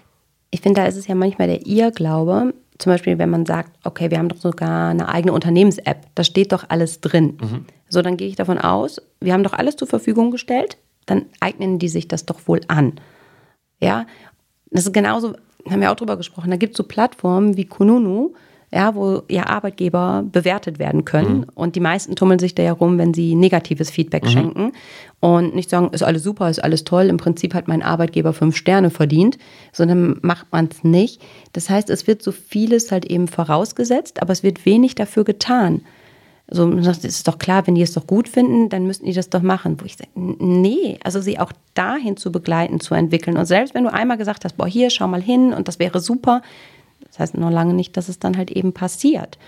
ich 0.51 0.61
finde, 0.61 0.81
da 0.81 0.87
ist 0.87 0.97
es 0.97 1.07
ja 1.07 1.15
manchmal 1.15 1.49
der 1.49 1.67
Irrglaube, 1.67 2.55
zum 2.79 2.93
Beispiel, 2.93 3.19
wenn 3.19 3.31
man 3.31 3.47
sagt, 3.47 3.73
okay, 3.85 4.11
wir 4.11 4.19
haben 4.19 4.29
doch 4.29 4.39
sogar 4.39 4.91
eine 4.91 5.09
eigene 5.09 5.33
Unternehmens-App, 5.33 6.07
da 6.15 6.25
steht 6.25 6.53
doch 6.53 6.65
alles 6.69 7.01
drin. 7.01 7.39
Mhm. 7.41 7.65
So, 7.89 8.03
dann 8.03 8.17
gehe 8.17 8.29
ich 8.29 8.37
davon 8.37 8.59
aus, 8.59 9.01
wir 9.21 9.33
haben 9.33 9.43
doch 9.43 9.53
alles 9.53 9.77
zur 9.77 9.89
Verfügung 9.89 10.31
gestellt, 10.31 10.77
dann 11.07 11.27
eignen 11.41 11.79
die 11.79 11.89
sich 11.89 12.09
das 12.09 12.27
doch 12.27 12.47
wohl 12.47 12.61
an. 12.69 12.95
Ja, 13.81 14.07
das 14.71 14.87
ist 14.87 14.93
genauso, 14.93 15.35
haben 15.69 15.81
wir 15.81 15.93
auch 15.93 15.97
drüber 15.97 16.17
gesprochen, 16.17 16.51
da 16.51 16.57
gibt 16.57 16.73
es 16.73 16.77
so 16.79 16.85
Plattformen 16.85 17.57
wie 17.57 17.65
Kununu, 17.67 18.35
ja, 18.73 18.95
wo 18.95 19.23
ja 19.31 19.47
Arbeitgeber 19.47 20.25
bewertet 20.31 20.79
werden 20.79 21.05
können. 21.05 21.39
Mhm. 21.39 21.47
Und 21.55 21.77
die 21.77 21.81
meisten 21.81 22.17
tummeln 22.17 22.41
sich 22.41 22.55
da 22.55 22.63
ja 22.63 22.73
rum, 22.73 22.99
wenn 22.99 23.15
sie 23.15 23.35
negatives 23.35 23.91
Feedback 23.91 24.25
mhm. 24.25 24.29
schenken 24.29 24.73
und 25.21 25.55
nicht 25.55 25.71
sagen, 25.71 25.91
ist 25.93 26.03
alles 26.03 26.23
super, 26.23 26.51
ist 26.51 26.63
alles 26.63 26.85
toll, 26.85 27.07
im 27.07 27.17
Prinzip 27.17 27.55
hat 27.55 27.69
mein 27.69 27.83
Arbeitgeber 27.83 28.33
fünf 28.33 28.57
Sterne 28.57 28.91
verdient, 28.91 29.39
sondern 29.73 30.19
macht 30.23 30.49
man 30.51 30.69
es 30.71 30.83
nicht. 30.83 31.23
Das 31.53 31.71
heißt, 31.71 31.91
es 31.91 32.07
wird 32.07 32.23
so 32.23 32.33
vieles 32.33 32.91
halt 32.91 33.05
eben 33.07 33.29
vorausgesetzt, 33.29 34.21
aber 34.21 34.33
es 34.33 34.43
wird 34.43 34.67
wenig 34.67 34.97
dafür 34.97 35.25
getan. 35.25 35.83
So, 36.49 36.71
das 36.71 36.99
ist 36.99 37.27
doch 37.27 37.39
klar, 37.39 37.67
wenn 37.67 37.75
die 37.75 37.83
es 37.83 37.93
doch 37.93 38.07
gut 38.07 38.29
finden, 38.29 38.69
dann 38.69 38.87
müssten 38.87 39.07
die 39.07 39.13
das 39.13 39.31
doch 39.31 39.43
machen. 39.43 39.81
Wo 39.81 39.85
ich 39.85 39.97
sage, 39.97 40.11
nee, 40.15 40.99
also 41.03 41.21
sie 41.21 41.41
auch 41.41 41.53
dahin 41.75 42.17
zu 42.17 42.31
begleiten, 42.31 42.79
zu 42.79 42.95
entwickeln. 42.95 43.37
Und 43.37 43.47
selbst 43.47 43.75
wenn 43.75 43.83
du 43.85 43.93
einmal 43.93 44.17
gesagt 44.17 44.45
hast, 44.45 44.57
boah, 44.57 44.67
hier, 44.67 44.91
schau 44.91 45.09
mal 45.09 45.23
hin 45.23 45.53
und 45.53 45.67
das 45.67 45.81
wäre 45.81 45.99
super, 45.99 46.43
das 47.09 47.19
heißt 47.19 47.37
noch 47.37 47.51
lange 47.51 47.75
nicht, 47.75 47.97
dass 47.97 48.09
es 48.09 48.21
dann 48.21 48.37
halt 48.37 48.53
eben 48.53 48.73
passiert. 48.73 49.39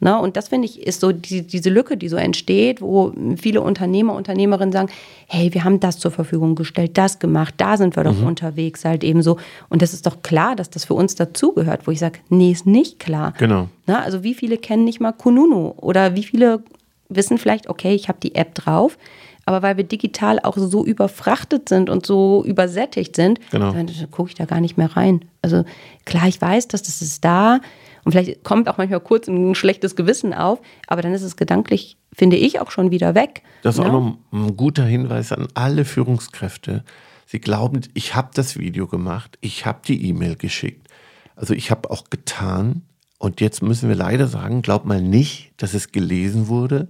Ne? 0.00 0.18
Und 0.18 0.36
das 0.36 0.48
finde 0.48 0.66
ich 0.66 0.86
ist 0.86 1.00
so 1.00 1.12
die, 1.12 1.42
diese 1.42 1.68
Lücke, 1.68 1.96
die 1.96 2.08
so 2.08 2.16
entsteht, 2.16 2.80
wo 2.80 3.12
viele 3.36 3.60
Unternehmer, 3.60 4.14
Unternehmerinnen 4.14 4.72
sagen, 4.72 4.88
hey, 5.28 5.52
wir 5.52 5.62
haben 5.62 5.78
das 5.78 5.98
zur 5.98 6.10
Verfügung 6.10 6.54
gestellt, 6.54 6.96
das 6.96 7.18
gemacht, 7.18 7.54
da 7.58 7.76
sind 7.76 7.96
wir 7.96 8.04
doch 8.04 8.18
mhm. 8.18 8.26
unterwegs 8.26 8.84
halt 8.84 9.04
eben 9.04 9.22
so. 9.22 9.36
Und 9.68 9.82
das 9.82 9.92
ist 9.92 10.06
doch 10.06 10.22
klar, 10.22 10.56
dass 10.56 10.70
das 10.70 10.86
für 10.86 10.94
uns 10.94 11.14
dazugehört, 11.14 11.86
wo 11.86 11.90
ich 11.90 11.98
sage, 11.98 12.18
nee, 12.30 12.50
ist 12.50 12.66
nicht 12.66 12.98
klar. 12.98 13.34
Genau. 13.38 13.68
Ne? 13.86 14.02
Also 14.02 14.22
wie 14.22 14.34
viele 14.34 14.56
kennen 14.56 14.84
nicht 14.84 15.00
mal 15.00 15.12
Kununu 15.12 15.74
oder 15.76 16.16
wie 16.16 16.24
viele 16.24 16.62
wissen 17.10 17.36
vielleicht, 17.36 17.68
okay, 17.68 17.94
ich 17.94 18.08
habe 18.08 18.18
die 18.22 18.36
App 18.36 18.54
drauf, 18.54 18.96
aber 19.44 19.62
weil 19.62 19.76
wir 19.76 19.84
digital 19.84 20.38
auch 20.38 20.56
so 20.56 20.84
überfrachtet 20.84 21.68
sind 21.68 21.90
und 21.90 22.06
so 22.06 22.44
übersättigt 22.46 23.16
sind, 23.16 23.40
genau. 23.50 23.72
dann 23.72 23.90
gucke 24.10 24.30
ich 24.30 24.34
da 24.34 24.44
gar 24.44 24.60
nicht 24.60 24.78
mehr 24.78 24.96
rein. 24.96 25.24
Also 25.42 25.64
klar, 26.04 26.28
ich 26.28 26.40
weiß, 26.40 26.68
dass 26.68 26.82
das 26.82 27.02
ist 27.02 27.24
da 27.24 27.60
und 28.04 28.12
vielleicht 28.12 28.44
kommt 28.44 28.68
auch 28.68 28.78
manchmal 28.78 29.00
kurz 29.00 29.28
ein 29.28 29.54
schlechtes 29.54 29.96
Gewissen 29.96 30.32
auf, 30.34 30.60
aber 30.86 31.02
dann 31.02 31.12
ist 31.12 31.22
es 31.22 31.36
gedanklich, 31.36 31.96
finde 32.12 32.36
ich, 32.36 32.60
auch 32.60 32.70
schon 32.70 32.90
wieder 32.90 33.14
weg. 33.14 33.42
Das 33.62 33.76
ist 33.76 33.84
ja? 33.84 33.88
auch 33.88 33.92
noch 33.92 34.18
ein 34.32 34.56
guter 34.56 34.84
Hinweis 34.84 35.32
an 35.32 35.48
alle 35.54 35.84
Führungskräfte. 35.84 36.84
Sie 37.26 37.40
glauben, 37.40 37.80
ich 37.94 38.14
habe 38.14 38.30
das 38.34 38.58
Video 38.58 38.86
gemacht, 38.86 39.38
ich 39.40 39.66
habe 39.66 39.80
die 39.86 40.08
E-Mail 40.08 40.36
geschickt. 40.36 40.88
Also 41.36 41.54
ich 41.54 41.70
habe 41.70 41.90
auch 41.90 42.10
getan. 42.10 42.82
Und 43.18 43.40
jetzt 43.40 43.62
müssen 43.62 43.88
wir 43.88 43.96
leider 43.96 44.26
sagen, 44.26 44.62
glaub 44.62 44.86
mal 44.86 45.02
nicht, 45.02 45.52
dass 45.58 45.74
es 45.74 45.92
gelesen 45.92 46.48
wurde, 46.48 46.88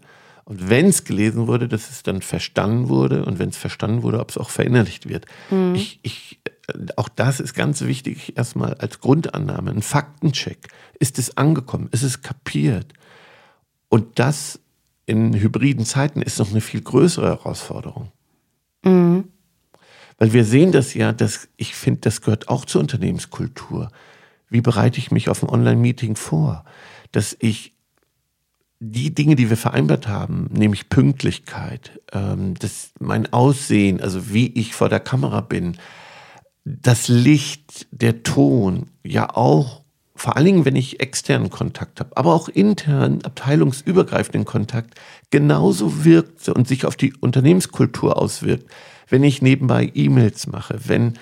Und 0.51 0.69
wenn 0.69 0.87
es 0.87 1.05
gelesen 1.05 1.47
wurde, 1.47 1.69
dass 1.69 1.91
es 1.91 2.03
dann 2.03 2.23
verstanden 2.23 2.89
wurde 2.89 3.25
und 3.25 3.39
wenn 3.39 3.51
es 3.51 3.57
verstanden 3.57 4.03
wurde, 4.03 4.19
ob 4.19 4.31
es 4.31 4.37
auch 4.37 4.51
verinnerlicht 4.51 5.09
wird. 5.09 5.27
Mhm. 5.51 5.77
Ich, 5.77 6.01
ich, 6.03 6.41
auch 6.97 7.09
das 7.09 7.41
ist 7.41 7.55
ganz 7.55 7.83
wichtig 7.83 8.37
erstmal 8.37 8.75
als 8.75 9.01
Grundannahme, 9.01 9.71
ein 9.71 9.83
Faktencheck. 9.83 10.69
Ist 10.99 11.19
es 11.19 11.37
angekommen? 11.37 11.89
Ist 11.93 12.03
es 12.03 12.23
kapiert? 12.23 12.93
Und 13.89 14.19
das 14.19 14.61
in 15.07 15.35
hybriden 15.35 15.85
Zeiten 15.85 16.23
ist 16.23 16.39
noch 16.39 16.51
eine 16.51 16.61
viel 16.61 16.81
größere 16.81 17.27
Herausforderung. 17.27 18.13
Mhm. 18.85 19.25
Weil 20.19 20.33
wir 20.33 20.45
sehen 20.45 20.71
das 20.71 20.95
ja, 20.95 21.13
dass 21.13 21.49
ich 21.57 21.75
finde, 21.75 22.01
das 22.03 22.21
gehört 22.21 22.49
auch 22.49 22.65
zur 22.65 22.83
Unternehmenskultur. 22.83 23.91
Wie 24.49 24.61
bereite 24.61 24.99
ich 24.99 25.11
mich 25.11 25.29
auf 25.29 25.43
ein 25.43 25.49
Online-Meeting 25.49 26.15
vor? 26.15 26.65
Dass 27.11 27.37
ich 27.41 27.73
die 28.81 29.15
Dinge, 29.15 29.37
die 29.37 29.51
wir 29.51 29.57
vereinbart 29.57 30.09
haben, 30.09 30.49
nämlich 30.53 30.89
Pünktlichkeit, 30.89 32.01
ähm, 32.13 32.55
das, 32.59 32.93
mein 32.99 33.33
Aussehen, 33.33 34.01
also 34.01 34.33
wie 34.33 34.47
ich 34.49 34.75
vor 34.75 34.89
der 34.89 35.01
Kamera 35.01 35.43
bin, 35.43 35.77
das 36.65 37.09
Licht, 37.09 37.87
der 37.91 38.23
Ton, 38.23 38.89
ja 39.03 39.35
auch, 39.35 39.81
vor 40.15 40.37
allen 40.37 40.45
Dingen, 40.45 40.65
wenn 40.67 40.77
ich 40.77 41.01
externen 41.01 41.49
Kontakt 41.49 41.99
habe, 41.99 42.17
aber 42.17 42.35
auch 42.35 42.49
intern, 42.49 43.23
abteilungsübergreifenden 43.23 44.45
Kontakt, 44.45 45.01
genauso 45.31 46.05
wirkt 46.05 46.47
und 46.51 46.69
sich 46.69 46.85
auf 46.85 46.97
die 46.97 47.15
Unternehmenskultur 47.15 48.21
auswirkt, 48.21 48.71
wenn 49.09 49.25
ich 49.25 49.41
nebenbei 49.41 49.91
E-Mails 49.95 50.47
mache, 50.47 50.79
wenn 50.85 51.15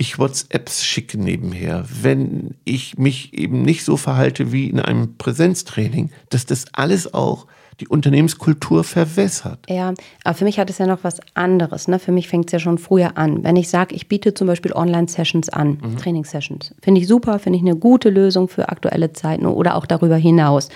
ich 0.00 0.18
WhatsApps 0.18 0.84
schicke 0.84 1.18
nebenher, 1.18 1.84
wenn 2.02 2.54
ich 2.64 2.96
mich 2.98 3.34
eben 3.34 3.62
nicht 3.62 3.84
so 3.84 3.96
verhalte 3.96 4.52
wie 4.52 4.70
in 4.70 4.78
einem 4.78 5.18
Präsenztraining, 5.18 6.10
dass 6.30 6.46
das 6.46 6.66
alles 6.72 7.12
auch 7.12 7.46
die 7.80 7.88
Unternehmenskultur 7.88 8.84
verwässert. 8.84 9.58
Ja, 9.68 9.94
aber 10.24 10.34
für 10.34 10.44
mich 10.44 10.58
hat 10.58 10.70
es 10.70 10.78
ja 10.78 10.86
noch 10.86 11.02
was 11.02 11.20
anderes. 11.34 11.88
Ne? 11.88 11.98
Für 11.98 12.12
mich 12.12 12.28
fängt 12.28 12.46
es 12.46 12.52
ja 12.52 12.58
schon 12.60 12.78
früher 12.78 13.18
an. 13.18 13.42
Wenn 13.42 13.56
ich 13.56 13.68
sage, 13.68 13.94
ich 13.94 14.08
biete 14.08 14.34
zum 14.34 14.46
Beispiel 14.46 14.72
Online-Sessions 14.72 15.48
an, 15.48 15.78
mhm. 15.82 15.96
Trainingssessions, 15.96 16.74
finde 16.80 17.00
ich 17.00 17.08
super, 17.08 17.38
finde 17.40 17.58
ich 17.58 17.64
eine 17.64 17.76
gute 17.76 18.10
Lösung 18.10 18.48
für 18.48 18.68
aktuelle 18.68 19.12
Zeiten 19.12 19.46
oder 19.46 19.74
auch 19.74 19.86
darüber 19.86 20.16
hinaus. 20.16 20.68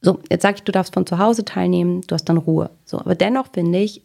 So, 0.00 0.18
jetzt 0.30 0.42
sage 0.42 0.56
ich, 0.56 0.62
du 0.62 0.72
darfst 0.72 0.94
von 0.94 1.06
zu 1.06 1.18
Hause 1.18 1.44
teilnehmen, 1.44 2.00
du 2.06 2.14
hast 2.14 2.24
dann 2.24 2.38
Ruhe. 2.38 2.70
So, 2.84 2.98
aber 2.98 3.14
dennoch 3.14 3.48
finde 3.52 3.78
ich, 3.78 4.02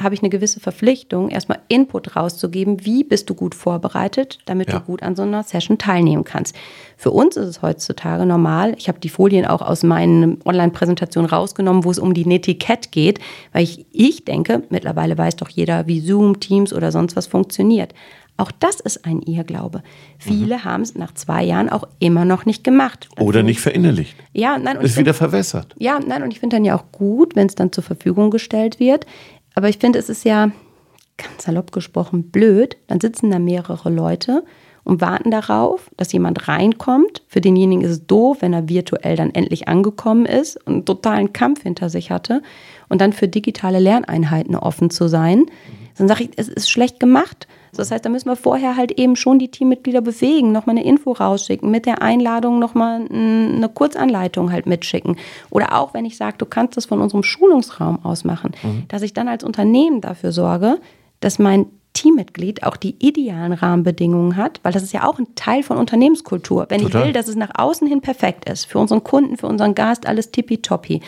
habe 0.00 0.14
ich 0.14 0.22
eine 0.22 0.30
gewisse 0.30 0.60
Verpflichtung, 0.60 1.28
erstmal 1.28 1.58
Input 1.68 2.14
rauszugeben, 2.14 2.84
wie 2.84 3.02
bist 3.02 3.28
du 3.28 3.34
gut 3.34 3.54
vorbereitet, 3.54 4.38
damit 4.46 4.68
ja. 4.68 4.78
du 4.78 4.84
gut 4.84 5.02
an 5.02 5.16
so 5.16 5.22
einer 5.22 5.42
Session 5.42 5.76
teilnehmen 5.76 6.24
kannst. 6.24 6.54
Für 6.96 7.10
uns 7.10 7.36
ist 7.36 7.46
es 7.46 7.62
heutzutage 7.62 8.24
normal, 8.24 8.74
ich 8.78 8.88
habe 8.88 9.00
die 9.00 9.08
Folien 9.08 9.44
auch 9.44 9.62
aus 9.62 9.82
meinen 9.82 10.40
Online-Präsentationen 10.44 11.28
rausgenommen, 11.28 11.84
wo 11.84 11.90
es 11.90 11.98
um 11.98 12.14
die 12.14 12.26
Netiquette 12.26 12.90
geht, 12.90 13.18
weil 13.52 13.64
ich, 13.64 13.86
ich 13.92 14.24
denke, 14.24 14.62
mittlerweile 14.70 15.18
weiß 15.18 15.36
doch 15.36 15.48
jeder, 15.48 15.86
wie 15.88 16.00
Zoom, 16.00 16.38
Teams 16.38 16.72
oder 16.72 16.92
sonst 16.92 17.16
was 17.16 17.26
funktioniert. 17.26 17.92
Auch 18.40 18.52
das 18.52 18.78
ist 18.78 19.04
ein 19.04 19.20
Irrglaube. 19.22 19.82
Viele 20.16 20.58
mhm. 20.58 20.64
haben 20.64 20.82
es 20.82 20.94
nach 20.94 21.12
zwei 21.12 21.42
Jahren 21.42 21.68
auch 21.68 21.88
immer 21.98 22.24
noch 22.24 22.46
nicht 22.46 22.62
gemacht. 22.62 23.08
Dann 23.16 23.26
Oder 23.26 23.42
nicht 23.42 23.60
verinnerlicht. 23.60 24.14
Ja, 24.32 24.58
nein. 24.58 24.78
Und 24.78 24.84
ist 24.84 24.96
wieder 24.96 25.12
verwässert. 25.12 25.74
Ja, 25.76 25.98
nein, 25.98 26.22
und 26.22 26.30
ich 26.30 26.38
finde 26.38 26.54
dann 26.54 26.64
ja 26.64 26.76
auch 26.76 26.92
gut, 26.92 27.34
wenn 27.34 27.48
es 27.48 27.56
dann 27.56 27.72
zur 27.72 27.82
Verfügung 27.82 28.30
gestellt 28.30 28.78
wird. 28.78 29.06
Aber 29.58 29.68
ich 29.68 29.78
finde, 29.78 29.98
es 29.98 30.08
ist 30.08 30.22
ja 30.24 30.52
ganz 31.16 31.42
salopp 31.42 31.72
gesprochen 31.72 32.30
blöd. 32.30 32.76
Dann 32.86 33.00
sitzen 33.00 33.32
da 33.32 33.40
mehrere 33.40 33.90
Leute 33.90 34.44
und 34.84 35.00
warten 35.00 35.30
darauf, 35.30 35.90
dass 35.96 36.12
jemand 36.12 36.48
reinkommt. 36.48 37.22
Für 37.26 37.40
denjenigen 37.40 37.84
ist 37.84 37.90
es 37.90 38.06
doof, 38.06 38.38
wenn 38.40 38.52
er 38.52 38.68
virtuell 38.68 39.16
dann 39.16 39.34
endlich 39.34 39.68
angekommen 39.68 40.26
ist 40.26 40.56
und 40.66 40.72
einen 40.72 40.84
totalen 40.84 41.32
Kampf 41.32 41.62
hinter 41.62 41.90
sich 41.90 42.10
hatte. 42.10 42.42
Und 42.88 43.00
dann 43.00 43.12
für 43.12 43.28
digitale 43.28 43.78
Lerneinheiten 43.78 44.56
offen 44.56 44.90
zu 44.90 45.08
sein. 45.08 45.46
Dann 45.98 46.08
sage 46.08 46.24
ich, 46.24 46.30
es 46.36 46.48
ist 46.48 46.70
schlecht 46.70 47.00
gemacht. 47.00 47.46
Das 47.76 47.90
heißt, 47.90 48.04
da 48.04 48.08
müssen 48.08 48.28
wir 48.28 48.36
vorher 48.36 48.76
halt 48.76 48.92
eben 48.92 49.14
schon 49.14 49.38
die 49.38 49.50
Teammitglieder 49.50 50.00
bewegen, 50.00 50.52
nochmal 50.52 50.76
eine 50.76 50.84
Info 50.84 51.12
rausschicken, 51.12 51.70
mit 51.70 51.86
der 51.86 52.02
Einladung 52.02 52.58
nochmal 52.58 53.06
eine 53.10 53.70
Kurzanleitung 53.72 54.50
halt 54.50 54.66
mitschicken. 54.66 55.16
Oder 55.50 55.78
auch, 55.78 55.94
wenn 55.94 56.04
ich 56.04 56.16
sage, 56.16 56.38
du 56.38 56.46
kannst 56.46 56.76
das 56.76 56.86
von 56.86 57.00
unserem 57.00 57.22
Schulungsraum 57.22 58.04
aus 58.04 58.24
machen, 58.24 58.52
mhm. 58.62 58.84
dass 58.88 59.02
ich 59.02 59.12
dann 59.12 59.28
als 59.28 59.44
Unternehmen 59.44 60.00
dafür 60.00 60.32
sorge, 60.32 60.78
dass 61.20 61.38
mein 61.38 61.66
Teammitglied 61.98 62.62
auch 62.62 62.76
die 62.76 62.94
idealen 63.00 63.52
Rahmenbedingungen 63.52 64.36
hat, 64.36 64.60
weil 64.62 64.72
das 64.72 64.84
ist 64.84 64.92
ja 64.92 65.04
auch 65.04 65.18
ein 65.18 65.34
Teil 65.34 65.64
von 65.64 65.78
Unternehmenskultur. 65.78 66.66
Wenn 66.68 66.82
Total. 66.82 67.00
ich 67.00 67.06
will, 67.06 67.12
dass 67.12 67.26
es 67.26 67.34
nach 67.34 67.50
außen 67.54 67.88
hin 67.88 68.00
perfekt 68.00 68.48
ist, 68.48 68.66
für 68.66 68.78
unseren 68.78 69.02
Kunden, 69.02 69.36
für 69.36 69.48
unseren 69.48 69.74
Gast, 69.74 70.06
alles 70.06 70.30
tippitoppi, 70.30 71.00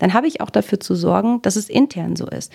dann 0.00 0.14
habe 0.14 0.26
ich 0.26 0.40
auch 0.40 0.50
dafür 0.50 0.80
zu 0.80 0.96
sorgen, 0.96 1.40
dass 1.42 1.54
es 1.54 1.68
intern 1.68 2.16
so 2.16 2.26
ist. 2.26 2.52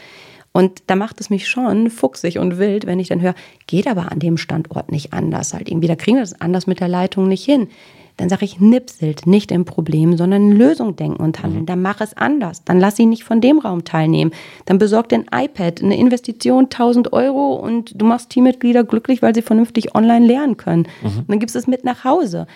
Und 0.51 0.83
da 0.87 0.97
macht 0.97 1.21
es 1.21 1.29
mich 1.29 1.47
schon 1.47 1.89
fuchsig 1.89 2.39
und 2.39 2.57
wild, 2.57 2.85
wenn 2.85 2.99
ich 2.99 3.07
dann 3.07 3.21
höre, 3.21 3.35
geht 3.67 3.87
aber 3.87 4.11
an 4.11 4.19
dem 4.19 4.37
Standort 4.37 4.91
nicht 4.91 5.13
anders. 5.13 5.53
Halt 5.53 5.69
irgendwie, 5.69 5.87
da 5.87 5.95
kriegen 5.95 6.17
wir 6.17 6.23
das 6.23 6.41
anders 6.41 6.67
mit 6.67 6.81
der 6.81 6.89
Leitung 6.89 7.29
nicht 7.29 7.45
hin. 7.45 7.69
Dann 8.17 8.29
sage 8.29 8.45
ich, 8.45 8.59
nipselt 8.59 9.27
nicht 9.27 9.51
im 9.51 9.63
Problem, 9.65 10.17
sondern 10.17 10.51
in 10.51 10.57
Lösung 10.57 10.95
denken 10.95 11.23
und 11.23 11.41
handeln. 11.43 11.61
Mhm. 11.61 11.65
Dann 11.67 11.81
mach 11.83 12.01
es 12.01 12.17
anders. 12.17 12.63
Dann 12.63 12.79
lass 12.79 12.97
ihn 12.97 13.09
nicht 13.09 13.23
von 13.23 13.41
dem 13.41 13.59
Raum 13.59 13.85
teilnehmen. 13.85 14.31
Dann 14.65 14.79
besorg 14.79 15.13
ein 15.13 15.25
iPad, 15.31 15.83
eine 15.83 15.95
Investition 15.95 16.65
1000 16.65 17.13
Euro 17.13 17.53
und 17.53 17.99
du 17.99 18.05
machst 18.05 18.31
Teammitglieder 18.31 18.83
glücklich, 18.83 19.21
weil 19.21 19.35
sie 19.35 19.43
vernünftig 19.43 19.93
online 19.95 20.25
lernen 20.25 20.57
können. 20.57 20.87
Mhm. 21.03 21.25
dann 21.27 21.39
gibst 21.39 21.55
du 21.55 21.59
es 21.59 21.67
mit 21.67 21.83
nach 21.83 22.03
Hause. 22.03 22.47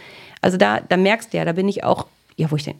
Also 0.42 0.58
da, 0.58 0.80
da 0.80 0.98
merkst 0.98 1.32
du 1.32 1.38
ja, 1.38 1.46
da 1.46 1.52
bin 1.52 1.70
ich 1.70 1.84
auch, 1.84 2.08
ja, 2.36 2.50
wo 2.50 2.56
ich 2.56 2.64
denke, 2.64 2.80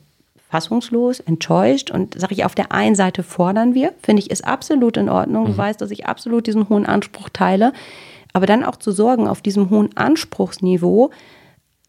fassungslos, 0.50 1.22
enttäuscht 1.22 1.92
und 1.92 2.20
sage 2.20 2.34
ich, 2.34 2.44
auf 2.44 2.56
der 2.56 2.74
einen 2.74 2.96
Seite 2.96 3.24
fordern 3.24 3.74
wir, 3.74 3.94
finde 4.04 4.22
ich, 4.22 4.32
ist 4.32 4.46
absolut 4.46 4.98
in 4.98 5.08
Ordnung. 5.08 5.46
Du 5.46 5.52
mhm. 5.54 5.58
weißt, 5.58 5.80
dass 5.80 5.92
ich 5.92 6.08
absolut 6.08 6.48
diesen 6.48 6.68
hohen 6.68 6.86
Anspruch 6.86 7.30
teile. 7.30 7.72
Aber 8.34 8.46
dann 8.46 8.64
auch 8.64 8.76
zu 8.76 8.92
sorgen, 8.92 9.28
auf 9.28 9.42
diesem 9.42 9.70
hohen 9.70 9.96
Anspruchsniveau 9.96 11.12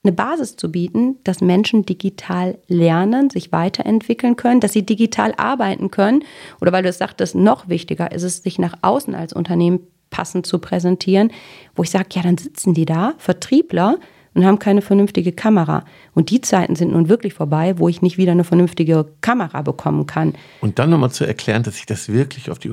eine 0.05 0.13
Basis 0.13 0.57
zu 0.57 0.71
bieten, 0.71 1.17
dass 1.23 1.41
Menschen 1.41 1.87
digital 1.87 2.59
lernen, 2.67 3.31
sich 3.31 3.53
weiterentwickeln 3.53 4.37
können, 4.37 4.61
dass 4.61 4.73
sie 4.73 4.85
digital 4.85 5.33
arbeiten 5.37 5.91
können. 5.91 6.25
Oder 6.61 6.73
weil 6.73 6.83
du 6.83 6.89
es 6.89 6.99
sagtest, 6.99 7.35
noch 7.35 7.69
wichtiger 7.69 8.11
ist 8.11 8.25
es, 8.25 8.43
sich 8.43 8.59
nach 8.59 8.75
außen 8.83 9.15
als 9.15 9.33
Unternehmen 9.33 9.81
passend 10.11 10.45
zu 10.45 10.59
präsentieren, 10.59 11.31
wo 11.77 11.85
ich 11.85 11.91
sage, 11.91 12.09
ja, 12.13 12.23
dann 12.23 12.37
sitzen 12.37 12.75
die 12.75 12.85
da, 12.85 13.15
Vertriebler, 13.19 13.99
und 14.35 14.47
haben 14.47 14.59
keine 14.59 14.81
vernünftige 14.81 15.33
Kamera. 15.33 15.85
Und 16.15 16.31
die 16.31 16.41
Zeiten 16.41 16.75
sind 16.75 16.93
nun 16.93 17.11
wirklich 17.11 17.35
vorbei, 17.35 17.79
wo 17.79 17.89
ich 17.89 18.01
nicht 18.01 18.17
wieder 18.17 18.33
eine 18.33 18.45
vernünftige 18.45 19.07
Kamera 19.21 19.63
bekommen 19.63 20.07
kann. 20.07 20.35
Und 20.63 20.79
dann 20.79 20.91
nochmal 20.91 21.11
zu 21.11 21.27
erklären, 21.27 21.63
dass 21.63 21.75
sich 21.75 21.87
das 21.87 22.09
wirklich 22.09 22.51
auf 22.51 22.59
die 22.59 22.71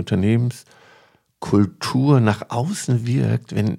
Unternehmenskultur 1.40 2.20
nach 2.20 2.50
außen 2.50 3.06
wirkt, 3.08 3.56
wenn 3.56 3.78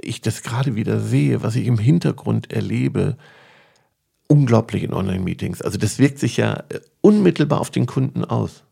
ich 0.00 0.20
das 0.20 0.42
gerade 0.42 0.74
wieder 0.74 1.00
sehe, 1.00 1.42
was 1.42 1.56
ich 1.56 1.66
im 1.66 1.78
Hintergrund 1.78 2.52
erlebe, 2.52 3.16
unglaublich 4.28 4.82
in 4.82 4.92
Online-Meetings. 4.92 5.62
Also 5.62 5.78
das 5.78 5.98
wirkt 5.98 6.18
sich 6.18 6.36
ja 6.36 6.64
äh, 6.68 6.80
unmittelbar 7.00 7.60
auf 7.60 7.70
den 7.70 7.86
Kunden 7.86 8.24
aus. 8.24 8.64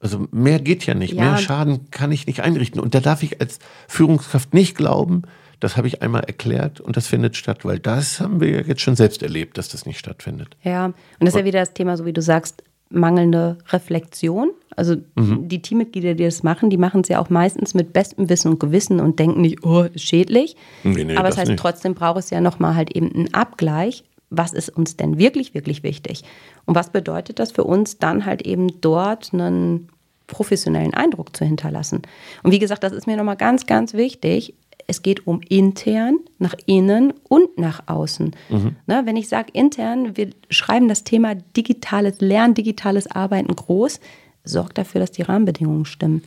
Also 0.00 0.26
mehr 0.32 0.60
geht 0.60 0.84
ja 0.86 0.94
nicht, 0.94 1.14
ja. 1.14 1.22
mehr 1.22 1.38
Schaden 1.38 1.90
kann 1.90 2.12
ich 2.12 2.26
nicht 2.26 2.40
einrichten. 2.40 2.80
Und 2.80 2.94
da 2.94 3.00
darf 3.00 3.22
ich 3.22 3.40
als 3.40 3.58
Führungskraft 3.88 4.52
nicht 4.52 4.76
glauben, 4.76 5.22
das 5.60 5.76
habe 5.76 5.86
ich 5.86 6.02
einmal 6.02 6.24
erklärt 6.24 6.80
und 6.80 6.96
das 6.96 7.06
findet 7.06 7.36
statt, 7.36 7.64
weil 7.64 7.78
das 7.78 8.20
haben 8.20 8.40
wir 8.40 8.50
ja 8.50 8.60
jetzt 8.60 8.82
schon 8.82 8.96
selbst 8.96 9.22
erlebt, 9.22 9.56
dass 9.56 9.68
das 9.68 9.86
nicht 9.86 9.98
stattfindet. 9.98 10.56
Ja, 10.62 10.86
und 10.86 10.94
das 11.20 11.30
ist 11.30 11.38
ja 11.38 11.44
wieder 11.46 11.60
das 11.60 11.72
Thema, 11.72 11.96
so 11.96 12.04
wie 12.04 12.12
du 12.12 12.20
sagst, 12.20 12.64
mangelnde 12.90 13.56
Reflexion. 13.68 14.50
Also 14.76 14.96
mhm. 15.16 15.48
die 15.48 15.62
Teammitglieder, 15.62 16.14
die 16.14 16.24
das 16.24 16.42
machen, 16.42 16.70
die 16.70 16.76
machen 16.76 17.02
es 17.02 17.08
ja 17.08 17.20
auch 17.20 17.30
meistens 17.30 17.74
mit 17.74 17.92
bestem 17.92 18.28
Wissen 18.28 18.50
und 18.50 18.60
Gewissen 18.60 19.00
und 19.00 19.18
denken 19.18 19.40
nicht, 19.40 19.64
oh, 19.64 19.82
ist 19.82 20.04
schädlich. 20.04 20.56
Nee, 20.82 21.04
nee, 21.04 21.16
Aber 21.16 21.28
das, 21.28 21.38
heißt, 21.38 21.50
nicht. 21.50 21.60
trotzdem 21.60 21.94
braucht 21.94 22.18
es 22.18 22.30
ja 22.30 22.40
nochmal 22.40 22.74
halt 22.74 22.94
eben 22.94 23.12
einen 23.12 23.34
Abgleich. 23.34 24.04
Was 24.30 24.52
ist 24.52 24.70
uns 24.70 24.96
denn 24.96 25.18
wirklich, 25.18 25.54
wirklich 25.54 25.82
wichtig? 25.82 26.24
Und 26.64 26.74
was 26.74 26.90
bedeutet 26.90 27.38
das 27.38 27.52
für 27.52 27.64
uns, 27.64 27.98
dann 27.98 28.26
halt 28.26 28.42
eben 28.42 28.80
dort 28.80 29.32
einen 29.32 29.88
professionellen 30.26 30.94
Eindruck 30.94 31.36
zu 31.36 31.44
hinterlassen? 31.44 32.02
Und 32.42 32.50
wie 32.50 32.58
gesagt, 32.58 32.82
das 32.82 32.92
ist 32.92 33.06
mir 33.06 33.16
nochmal 33.16 33.36
ganz, 33.36 33.66
ganz 33.66 33.94
wichtig 33.94 34.54
es 34.86 35.02
geht 35.02 35.26
um 35.26 35.40
intern, 35.48 36.18
nach 36.38 36.54
innen 36.66 37.12
und 37.28 37.58
nach 37.58 37.82
außen. 37.86 38.34
Mhm. 38.48 38.76
Ne, 38.86 39.02
wenn 39.04 39.16
ich 39.16 39.28
sage 39.28 39.50
intern, 39.52 40.16
wir 40.16 40.30
schreiben 40.50 40.88
das 40.88 41.04
Thema 41.04 41.34
digitales 41.34 42.20
Lernen, 42.20 42.54
digitales 42.54 43.10
Arbeiten 43.10 43.54
groß, 43.54 44.00
sorgt 44.44 44.78
dafür, 44.78 45.00
dass 45.00 45.10
die 45.10 45.22
Rahmenbedingungen 45.22 45.84
stimmen. 45.84 46.22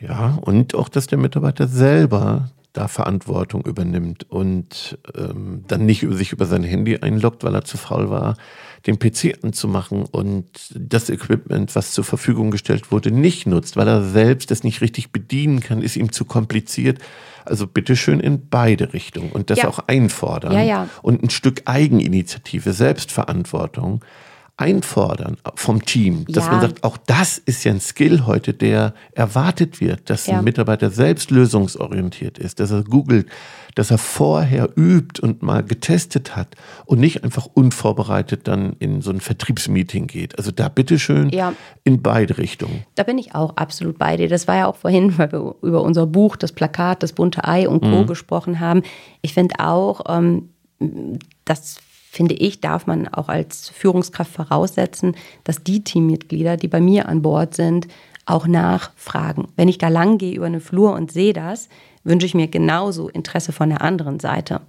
Ja, 0.00 0.38
und 0.42 0.74
auch, 0.74 0.88
dass 0.88 1.06
der 1.06 1.18
Mitarbeiter 1.18 1.68
selber 1.68 2.50
da 2.72 2.88
Verantwortung 2.88 3.64
übernimmt 3.66 4.30
und 4.30 4.98
ähm, 5.14 5.64
dann 5.68 5.84
nicht 5.84 6.06
sich 6.10 6.32
über 6.32 6.46
sein 6.46 6.64
Handy 6.64 6.96
einloggt, 6.96 7.44
weil 7.44 7.54
er 7.54 7.64
zu 7.64 7.76
faul 7.76 8.08
war, 8.08 8.36
den 8.86 8.98
PC 8.98 9.38
anzumachen 9.42 10.04
und 10.04 10.46
das 10.74 11.10
Equipment, 11.10 11.76
was 11.76 11.92
zur 11.92 12.04
Verfügung 12.04 12.50
gestellt 12.50 12.90
wurde, 12.90 13.10
nicht 13.10 13.46
nutzt, 13.46 13.76
weil 13.76 13.88
er 13.88 14.02
selbst 14.02 14.50
das 14.50 14.64
nicht 14.64 14.80
richtig 14.80 15.12
bedienen 15.12 15.60
kann, 15.60 15.82
ist 15.82 15.96
ihm 15.96 16.12
zu 16.12 16.24
kompliziert. 16.24 16.98
Also 17.44 17.66
bitteschön 17.66 18.20
in 18.20 18.48
beide 18.48 18.92
Richtungen 18.92 19.32
und 19.32 19.50
das 19.50 19.58
ja. 19.58 19.68
auch 19.68 19.80
einfordern 19.88 20.52
ja, 20.52 20.62
ja. 20.62 20.88
und 21.02 21.22
ein 21.22 21.30
Stück 21.30 21.62
Eigeninitiative, 21.64 22.72
Selbstverantwortung 22.72 24.02
einfordern 24.62 25.36
vom 25.56 25.84
Team, 25.84 26.24
dass 26.28 26.46
Ja. 26.46 26.52
man 26.52 26.60
sagt, 26.60 26.84
auch 26.84 26.96
das 26.96 27.38
ist 27.38 27.64
ja 27.64 27.72
ein 27.72 27.80
Skill 27.80 28.24
heute, 28.26 28.54
der 28.54 28.94
erwartet 29.12 29.80
wird, 29.80 30.08
dass 30.08 30.26
Ja. 30.26 30.38
ein 30.38 30.44
Mitarbeiter 30.44 30.90
selbst 30.90 31.30
lösungsorientiert 31.30 32.38
ist, 32.38 32.60
dass 32.60 32.70
er 32.70 32.84
googelt, 32.84 33.26
dass 33.74 33.90
er 33.90 33.98
vorher 33.98 34.68
übt 34.76 35.20
und 35.22 35.42
mal 35.42 35.62
getestet 35.62 36.36
hat 36.36 36.54
und 36.86 37.00
nicht 37.00 37.24
einfach 37.24 37.46
unvorbereitet 37.54 38.46
dann 38.48 38.76
in 38.78 39.00
so 39.02 39.10
ein 39.10 39.20
Vertriebsmeeting 39.20 40.06
geht. 40.06 40.38
Also 40.38 40.50
da 40.50 40.68
bitteschön 40.68 41.30
Ja. 41.30 41.54
in 41.84 42.02
beide 42.02 42.38
Richtungen. 42.38 42.84
Da 42.94 43.02
bin 43.02 43.18
ich 43.18 43.34
auch 43.34 43.56
absolut 43.56 43.98
bei 43.98 44.16
dir. 44.16 44.28
Das 44.28 44.46
war 44.46 44.56
ja 44.56 44.66
auch 44.66 44.76
vorhin, 44.76 45.16
weil 45.18 45.32
wir 45.32 45.54
über 45.62 45.82
unser 45.82 46.06
Buch, 46.06 46.36
das 46.36 46.52
Plakat, 46.52 47.02
das 47.02 47.12
bunte 47.12 47.44
Ei 47.48 47.68
und 47.68 47.80
Co. 47.80 48.04
gesprochen 48.04 48.60
haben. 48.60 48.82
Ich 49.22 49.34
finde 49.34 49.54
auch, 49.58 50.02
ähm, 50.08 50.50
das 51.44 51.78
finde 52.12 52.34
ich, 52.34 52.60
darf 52.60 52.86
man 52.86 53.08
auch 53.08 53.28
als 53.28 53.70
Führungskraft 53.70 54.30
voraussetzen, 54.30 55.16
dass 55.44 55.64
die 55.64 55.82
Teammitglieder, 55.82 56.58
die 56.58 56.68
bei 56.68 56.78
mir 56.78 57.08
an 57.08 57.22
Bord 57.22 57.54
sind, 57.54 57.88
auch 58.26 58.46
nachfragen. 58.46 59.48
Wenn 59.56 59.68
ich 59.68 59.78
da 59.78 59.88
lang 59.88 60.18
gehe 60.18 60.36
über 60.36 60.44
eine 60.44 60.60
Flur 60.60 60.92
und 60.92 61.10
sehe 61.10 61.32
das, 61.32 61.70
wünsche 62.04 62.26
ich 62.26 62.34
mir 62.34 62.48
genauso 62.48 63.08
Interesse 63.08 63.52
von 63.52 63.70
der 63.70 63.80
anderen 63.80 64.20
Seite. 64.20 64.60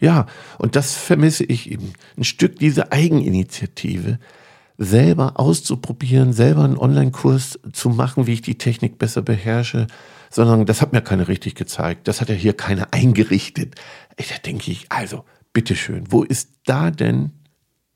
Ja, 0.00 0.26
und 0.58 0.76
das 0.76 0.94
vermisse 0.94 1.44
ich 1.44 1.70
eben. 1.70 1.94
Ein 2.18 2.24
Stück 2.24 2.58
diese 2.58 2.92
Eigeninitiative, 2.92 4.18
selber 4.76 5.40
auszuprobieren, 5.40 6.34
selber 6.34 6.64
einen 6.64 6.76
Online-Kurs 6.76 7.58
zu 7.72 7.88
machen, 7.88 8.26
wie 8.26 8.34
ich 8.34 8.42
die 8.42 8.58
Technik 8.58 8.98
besser 8.98 9.22
beherrsche, 9.22 9.86
sondern 10.28 10.66
das 10.66 10.82
hat 10.82 10.92
mir 10.92 11.00
keiner 11.00 11.28
richtig 11.28 11.54
gezeigt. 11.54 12.06
Das 12.06 12.20
hat 12.20 12.28
ja 12.28 12.34
hier 12.34 12.52
keiner 12.52 12.88
eingerichtet. 12.90 13.76
Da 14.18 14.24
denke 14.44 14.70
ich, 14.70 14.84
also, 14.90 15.24
bitteschön, 15.56 16.04
wo 16.10 16.22
ist 16.22 16.50
da 16.66 16.90
denn 16.90 17.30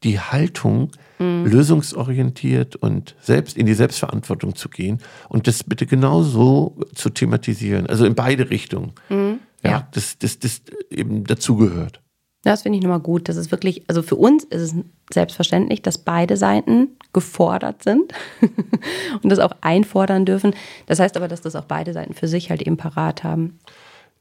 die 0.02 0.18
Haltung, 0.18 0.92
lösungsorientiert 1.18 2.76
und 2.76 3.14
selbst 3.20 3.54
in 3.58 3.66
die 3.66 3.74
Selbstverantwortung 3.74 4.54
zu 4.56 4.70
gehen 4.70 4.98
und 5.28 5.46
das 5.46 5.62
bitte 5.62 5.84
genauso 5.84 6.74
zu 6.94 7.10
thematisieren, 7.10 7.86
also 7.86 8.06
in 8.06 8.14
beide 8.14 8.48
Richtungen. 8.48 8.92
Ja, 9.10 9.70
Ja. 9.70 9.88
das, 9.92 10.16
das, 10.18 10.38
das 10.38 10.62
eben 10.90 11.24
dazugehört. 11.24 12.00
Das 12.44 12.62
finde 12.62 12.78
ich 12.78 12.82
nochmal 12.82 13.00
gut. 13.00 13.28
Das 13.28 13.36
ist 13.36 13.50
wirklich, 13.50 13.82
also 13.88 14.00
für 14.02 14.16
uns 14.16 14.44
ist 14.44 14.62
es 14.62 14.74
selbstverständlich, 15.12 15.82
dass 15.82 15.98
beide 15.98 16.38
Seiten 16.38 16.96
gefordert 17.12 17.82
sind 17.82 18.14
und 19.22 19.28
das 19.28 19.38
auch 19.38 19.52
einfordern 19.60 20.24
dürfen. 20.24 20.54
Das 20.86 20.98
heißt 20.98 21.18
aber, 21.18 21.28
dass 21.28 21.42
das 21.42 21.54
auch 21.54 21.66
beide 21.66 21.92
Seiten 21.92 22.14
für 22.14 22.28
sich 22.28 22.48
halt 22.48 22.62
eben 22.62 22.78
parat 22.78 23.22
haben. 23.22 23.58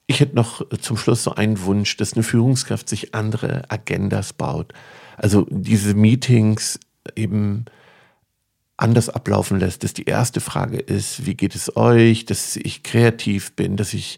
Ich 0.09 0.21
hätte 0.21 0.35
noch 0.35 0.67
zum 0.81 0.97
Schluss 0.97 1.23
so 1.23 1.35
einen 1.35 1.61
Wunsch, 1.65 1.95
dass 1.95 2.13
eine 2.13 2.23
Führungskraft 2.23 2.89
sich 2.89 3.13
andere 3.13 3.69
Agendas 3.69 4.33
baut. 4.33 4.73
Also 5.17 5.45
diese 5.51 5.93
Meetings 5.93 6.79
eben 7.15 7.65
anders 8.75 9.09
ablaufen 9.09 9.59
lässt, 9.59 9.83
dass 9.83 9.93
die 9.93 10.05
erste 10.05 10.41
Frage 10.41 10.79
ist, 10.79 11.27
wie 11.27 11.35
geht 11.35 11.53
es 11.53 11.77
euch, 11.77 12.25
dass 12.25 12.55
ich 12.55 12.81
kreativ 12.81 13.51
bin, 13.51 13.77
dass 13.77 13.93
ich 13.93 14.17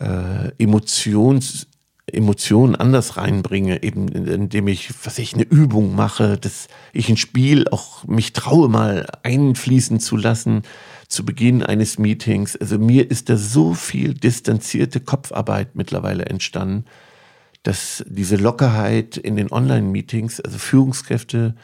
äh, 0.00 0.50
Emotions, 0.56 1.66
Emotionen 2.06 2.74
anders 2.74 3.18
reinbringe, 3.18 3.82
eben 3.82 4.08
indem 4.08 4.66
ich, 4.66 4.94
was 5.04 5.18
ich, 5.18 5.34
eine 5.34 5.44
Übung 5.44 5.94
mache, 5.94 6.38
dass 6.38 6.68
ich 6.94 7.10
ein 7.10 7.18
Spiel 7.18 7.68
auch 7.68 8.02
mich 8.06 8.32
traue, 8.32 8.70
mal 8.70 9.06
einfließen 9.24 10.00
zu 10.00 10.16
lassen 10.16 10.62
zu 11.08 11.24
Beginn 11.24 11.62
eines 11.62 11.98
Meetings. 11.98 12.54
Also 12.56 12.78
mir 12.78 13.10
ist 13.10 13.28
da 13.28 13.36
so 13.36 13.74
viel 13.74 14.14
distanzierte 14.14 15.00
Kopfarbeit 15.00 15.74
mittlerweile 15.74 16.26
entstanden, 16.26 16.84
dass 17.62 18.04
diese 18.08 18.36
Lockerheit 18.36 19.16
in 19.16 19.36
den 19.36 19.50
Online-Meetings, 19.50 20.40
also 20.40 20.58
Führungskräfte, 20.58 21.54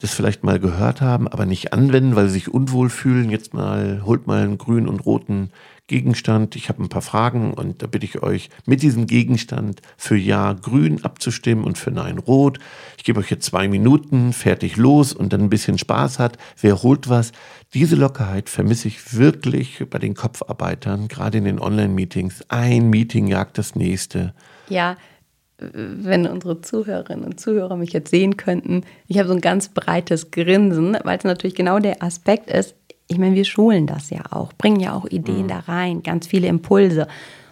das 0.00 0.14
vielleicht 0.14 0.42
mal 0.42 0.58
gehört 0.58 1.00
haben, 1.00 1.28
aber 1.28 1.46
nicht 1.46 1.72
anwenden, 1.72 2.16
weil 2.16 2.26
sie 2.26 2.34
sich 2.34 2.52
unwohl 2.52 2.90
fühlen. 2.90 3.30
Jetzt 3.30 3.54
mal, 3.54 4.02
holt 4.04 4.26
mal 4.26 4.42
einen 4.42 4.58
grünen 4.58 4.88
und 4.88 5.00
roten 5.06 5.50
Gegenstand. 5.86 6.56
Ich 6.56 6.68
habe 6.68 6.82
ein 6.82 6.88
paar 6.88 7.02
Fragen 7.02 7.54
und 7.54 7.82
da 7.82 7.86
bitte 7.86 8.06
ich 8.06 8.22
euch, 8.22 8.50
mit 8.66 8.82
diesem 8.82 9.06
Gegenstand 9.06 9.82
für 9.96 10.16
Ja 10.16 10.52
grün 10.52 11.04
abzustimmen 11.04 11.64
und 11.64 11.76
für 11.76 11.90
Nein 11.90 12.18
rot. 12.18 12.58
Ich 12.96 13.04
gebe 13.04 13.20
euch 13.20 13.30
jetzt 13.30 13.46
zwei 13.46 13.68
Minuten, 13.68 14.32
fertig 14.32 14.76
los 14.76 15.12
und 15.12 15.32
dann 15.32 15.42
ein 15.42 15.50
bisschen 15.50 15.78
Spaß 15.78 16.18
hat. 16.18 16.38
Wer 16.60 16.82
holt 16.82 17.08
was? 17.08 17.32
Diese 17.74 17.96
Lockerheit 17.96 18.48
vermisse 18.48 18.88
ich 18.88 19.16
wirklich 19.16 19.84
bei 19.90 19.98
den 19.98 20.14
Kopfarbeitern, 20.14 21.08
gerade 21.08 21.38
in 21.38 21.44
den 21.44 21.58
Online-Meetings. 21.58 22.44
Ein 22.48 22.88
Meeting 22.88 23.26
jagt 23.26 23.58
das 23.58 23.74
nächste. 23.74 24.34
Ja, 24.68 24.96
wenn 25.58 26.26
unsere 26.26 26.60
Zuhörerinnen 26.60 27.24
und 27.24 27.38
Zuhörer 27.38 27.76
mich 27.76 27.92
jetzt 27.92 28.10
sehen 28.10 28.36
könnten, 28.36 28.82
ich 29.06 29.18
habe 29.18 29.28
so 29.28 29.34
ein 29.34 29.40
ganz 29.40 29.68
breites 29.68 30.30
Grinsen, 30.30 30.96
weil 31.04 31.18
es 31.18 31.24
natürlich 31.24 31.54
genau 31.54 31.78
der 31.78 32.02
Aspekt 32.02 32.50
ist. 32.50 32.74
Ich 33.08 33.18
meine, 33.18 33.34
wir 33.34 33.44
schulen 33.44 33.86
das 33.86 34.10
ja 34.10 34.22
auch, 34.30 34.52
bringen 34.52 34.80
ja 34.80 34.94
auch 34.94 35.06
Ideen 35.06 35.48
da 35.48 35.60
rein, 35.60 36.02
ganz 36.02 36.26
viele 36.26 36.48
Impulse. 36.48 37.08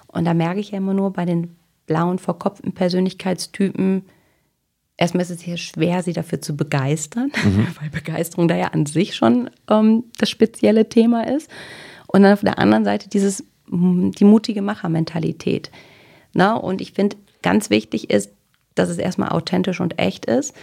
Und 0.07 0.25
da 0.25 0.35
merke 0.35 0.61
ich 0.61 0.71
ja 0.71 0.79
immer 0.79 0.95
nur 0.95 1.13
bei 1.13 1.25
den 1.25 1.57
blauen, 1.87 2.19
verkopften 2.19 2.73
Persönlichkeitstypen, 2.73 4.05
erstmal 5.01 5.23
ist 5.23 5.31
es 5.31 5.41
hier 5.41 5.57
schwer, 5.57 6.03
sie 6.03 6.13
dafür 6.13 6.41
zu 6.41 6.57
begeistern, 6.57 7.33
weil 7.81 7.91
Begeisterung 7.91 8.47
da 8.47 8.57
ja 8.57 8.69
an 8.69 8.87
sich 8.87 9.17
schon 9.17 9.51
ähm, 9.69 10.05
das 10.19 10.31
spezielle 10.31 10.89
Thema 10.89 11.27
ist. 11.27 11.51
Und 12.07 12.23
dann 12.23 12.33
auf 12.33 12.43
der 12.43 12.59
anderen 12.59 12.85
Seite 12.85 13.09
dieses, 13.09 13.45
mm, 13.69 14.11
die 14.11 14.25
mutige 14.25 14.63
Machermentalität. 14.63 15.71
Na, 16.33 16.55
und 16.55 16.81
ich 16.81 16.93
finde, 16.93 17.17
ganz 17.43 17.71
wichtig 17.71 18.11
ist, 18.11 18.31
dass 18.75 18.89
es 18.89 18.99
erstmal 18.99 19.31
authentisch 19.31 19.81
und 19.81 19.99
echt 19.99 20.27
ist. 20.27 20.55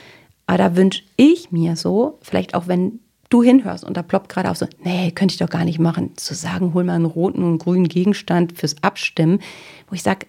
Aber 0.46 0.58
da 0.58 0.76
wünsche 0.78 1.04
ich 1.18 1.52
mir 1.52 1.76
so, 1.76 2.20
vielleicht 2.22 2.54
auch 2.54 2.68
wenn 2.68 3.00
du 3.30 3.44
hinhörst 3.44 3.84
und 3.84 3.98
da 3.98 4.04
ploppt 4.04 4.30
gerade 4.30 4.50
auf 4.50 4.58
so, 4.58 4.68
nee, 4.84 5.12
könnte 5.12 5.34
ich 5.34 5.40
doch 5.40 5.50
gar 5.50 5.66
nicht 5.66 5.80
machen, 5.80 6.16
zu 6.18 6.34
sagen, 6.34 6.74
hol 6.74 6.84
mal 6.84 6.94
einen 6.94 7.06
roten 7.06 7.44
und 7.44 7.58
grünen 7.60 7.88
Gegenstand 7.88 8.58
fürs 8.58 8.82
Abstimmen, 8.84 9.40
wo 9.90 9.96
ich 9.96 10.04
sage, 10.04 10.26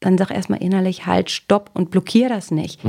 dann 0.00 0.16
sag 0.16 0.30
erstmal 0.30 0.62
innerlich 0.62 1.06
halt, 1.06 1.30
stopp 1.30 1.70
und 1.74 1.90
blockier 1.90 2.28
das 2.28 2.50
nicht. 2.50 2.80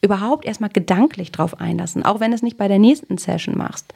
Überhaupt 0.00 0.44
erstmal 0.44 0.70
gedanklich 0.70 1.32
drauf 1.32 1.60
einlassen, 1.60 2.04
auch 2.04 2.20
wenn 2.20 2.30
du 2.30 2.36
es 2.36 2.42
nicht 2.42 2.56
bei 2.56 2.68
der 2.68 2.78
nächsten 2.78 3.18
Session 3.18 3.56
machst. 3.56 3.92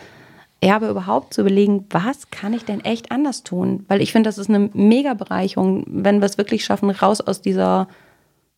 Ja, 0.62 0.74
aber 0.74 0.90
überhaupt 0.90 1.34
zu 1.34 1.42
überlegen, 1.42 1.86
was 1.90 2.30
kann 2.30 2.52
ich 2.52 2.64
denn 2.64 2.84
echt 2.84 3.12
anders 3.12 3.44
tun? 3.44 3.84
Weil 3.86 4.00
ich 4.00 4.10
finde, 4.10 4.28
das 4.28 4.38
ist 4.38 4.48
eine 4.48 4.70
mega 4.72 5.14
Bereicherung, 5.14 5.84
wenn 5.86 6.20
wir 6.20 6.26
es 6.26 6.36
wirklich 6.36 6.64
schaffen, 6.64 6.90
raus 6.90 7.20
aus 7.20 7.40
dieser, 7.40 7.86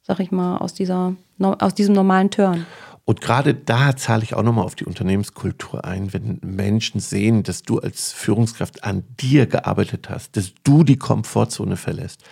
sag 0.03 0.19
ich 0.21 0.31
mal, 0.31 0.57
aus 0.57 0.73
dieser, 0.73 1.15
aus 1.39 1.75
diesem 1.75 1.95
normalen 1.95 2.31
Turn. 2.31 2.65
Und 3.11 3.21
gerade 3.21 3.55
da 3.55 3.97
zahle 3.97 4.23
ich 4.23 4.35
auch 4.35 4.45
nochmal 4.45 4.65
auf 4.65 4.77
die 4.77 4.85
Unternehmenskultur 4.85 5.85
ein, 5.85 6.13
wenn 6.13 6.39
Menschen 6.45 7.01
sehen, 7.01 7.43
dass 7.43 7.65
du 7.65 7.81
als 7.81 8.13
Führungskraft 8.13 8.85
an 8.85 9.03
dir 9.21 9.47
gearbeitet 9.47 10.09
hast, 10.09 10.37
dass 10.37 10.53
du 10.63 10.85
die 10.85 10.97
Komfortzone 10.97 11.77
verlässt. 11.77 12.23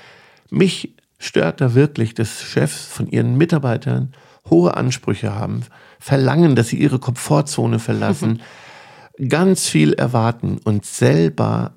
Mich 0.51 0.95
stört 1.19 1.61
da 1.61 1.75
wirklich, 1.75 2.15
dass 2.15 2.45
Chefs 2.45 2.85
von 2.85 3.09
ihren 3.09 3.37
Mitarbeitern 3.37 4.13
hohe 4.49 4.77
Ansprüche 4.77 5.35
haben, 5.35 5.63
verlangen, 5.99 6.55
dass 6.55 6.69
sie 6.69 6.79
ihre 6.79 7.01
Komfortzone 7.01 7.81
verlassen, 7.81 8.41
ganz 9.29 9.67
viel 9.67 9.95
erwarten 9.95 10.59
und 10.63 10.87
selber 10.87 11.73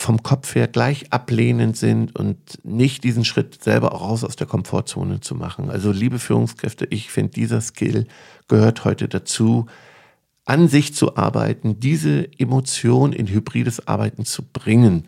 vom 0.00 0.22
Kopf 0.22 0.54
her 0.54 0.66
gleich 0.66 1.12
ablehnend 1.12 1.76
sind 1.76 2.16
und 2.16 2.38
nicht 2.64 3.04
diesen 3.04 3.24
Schritt 3.24 3.62
selber 3.62 3.94
auch 3.94 4.00
raus 4.00 4.24
aus 4.24 4.34
der 4.34 4.46
Komfortzone 4.46 5.20
zu 5.20 5.34
machen. 5.34 5.70
Also 5.70 5.92
liebe 5.92 6.18
Führungskräfte, 6.18 6.86
ich 6.86 7.10
finde, 7.10 7.32
dieser 7.32 7.60
Skill 7.60 8.06
gehört 8.48 8.84
heute 8.86 9.08
dazu, 9.08 9.66
an 10.46 10.68
sich 10.68 10.94
zu 10.94 11.16
arbeiten, 11.16 11.80
diese 11.80 12.26
Emotion 12.38 13.12
in 13.12 13.26
hybrides 13.26 13.86
Arbeiten 13.88 14.24
zu 14.24 14.42
bringen, 14.42 15.06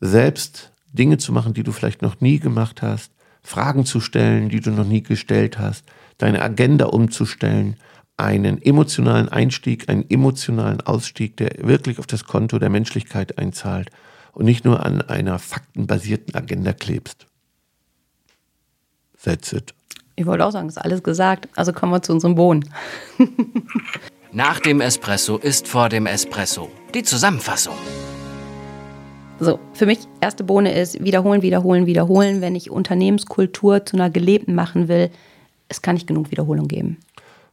selbst 0.00 0.72
Dinge 0.90 1.18
zu 1.18 1.32
machen, 1.32 1.52
die 1.52 1.62
du 1.62 1.72
vielleicht 1.72 2.00
noch 2.00 2.22
nie 2.22 2.38
gemacht 2.38 2.80
hast, 2.80 3.12
Fragen 3.42 3.84
zu 3.84 4.00
stellen, 4.00 4.48
die 4.48 4.60
du 4.60 4.70
noch 4.70 4.86
nie 4.86 5.02
gestellt 5.02 5.58
hast, 5.58 5.84
deine 6.16 6.40
Agenda 6.40 6.86
umzustellen, 6.86 7.76
einen 8.16 8.60
emotionalen 8.62 9.28
Einstieg, 9.28 9.90
einen 9.90 10.08
emotionalen 10.08 10.80
Ausstieg, 10.80 11.36
der 11.36 11.50
wirklich 11.58 11.98
auf 11.98 12.06
das 12.06 12.24
Konto 12.24 12.58
der 12.58 12.70
Menschlichkeit 12.70 13.38
einzahlt 13.38 13.90
und 14.32 14.44
nicht 14.44 14.64
nur 14.64 14.84
an 14.84 15.02
einer 15.02 15.38
faktenbasierten 15.38 16.34
Agenda 16.34 16.72
klebst. 16.72 17.26
That's 19.22 19.52
it. 19.52 19.74
Ich 20.16 20.26
wollte 20.26 20.44
auch 20.44 20.52
sagen, 20.52 20.68
ist 20.68 20.78
alles 20.78 21.02
gesagt. 21.02 21.48
Also 21.56 21.72
kommen 21.72 21.92
wir 21.92 22.02
zu 22.02 22.12
unserem 22.12 22.34
Bohnen. 22.34 22.68
Nach 24.32 24.60
dem 24.60 24.80
Espresso 24.80 25.38
ist 25.38 25.66
vor 25.66 25.88
dem 25.88 26.06
Espresso. 26.06 26.70
Die 26.94 27.02
Zusammenfassung. 27.02 27.74
So, 29.40 29.58
für 29.72 29.86
mich 29.86 30.00
erste 30.20 30.44
Bohne 30.44 30.78
ist 30.78 31.02
wiederholen, 31.02 31.40
wiederholen, 31.40 31.86
wiederholen. 31.86 32.42
Wenn 32.42 32.54
ich 32.54 32.70
Unternehmenskultur 32.70 33.86
zu 33.86 33.96
einer 33.96 34.10
gelebten 34.10 34.54
machen 34.54 34.88
will, 34.88 35.10
es 35.68 35.80
kann 35.80 35.94
nicht 35.94 36.06
genug 36.06 36.30
Wiederholung 36.30 36.68
geben. 36.68 36.98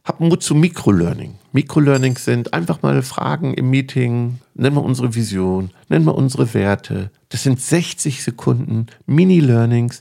Hab 0.08 0.20
Mut 0.20 0.42
zu 0.42 0.54
Mikrolearning. 0.54 1.34
Mikrolearnings 1.52 2.24
sind 2.24 2.54
einfach 2.54 2.80
mal 2.80 3.02
Fragen 3.02 3.52
im 3.52 3.68
Meeting, 3.68 4.38
nennen 4.54 4.74
wir 4.74 4.82
unsere 4.82 5.14
Vision, 5.14 5.70
nennen 5.90 6.06
wir 6.06 6.14
unsere 6.14 6.54
Werte. 6.54 7.10
Das 7.28 7.42
sind 7.42 7.60
60 7.60 8.24
Sekunden 8.24 8.86
Mini-Learnings 9.04 10.00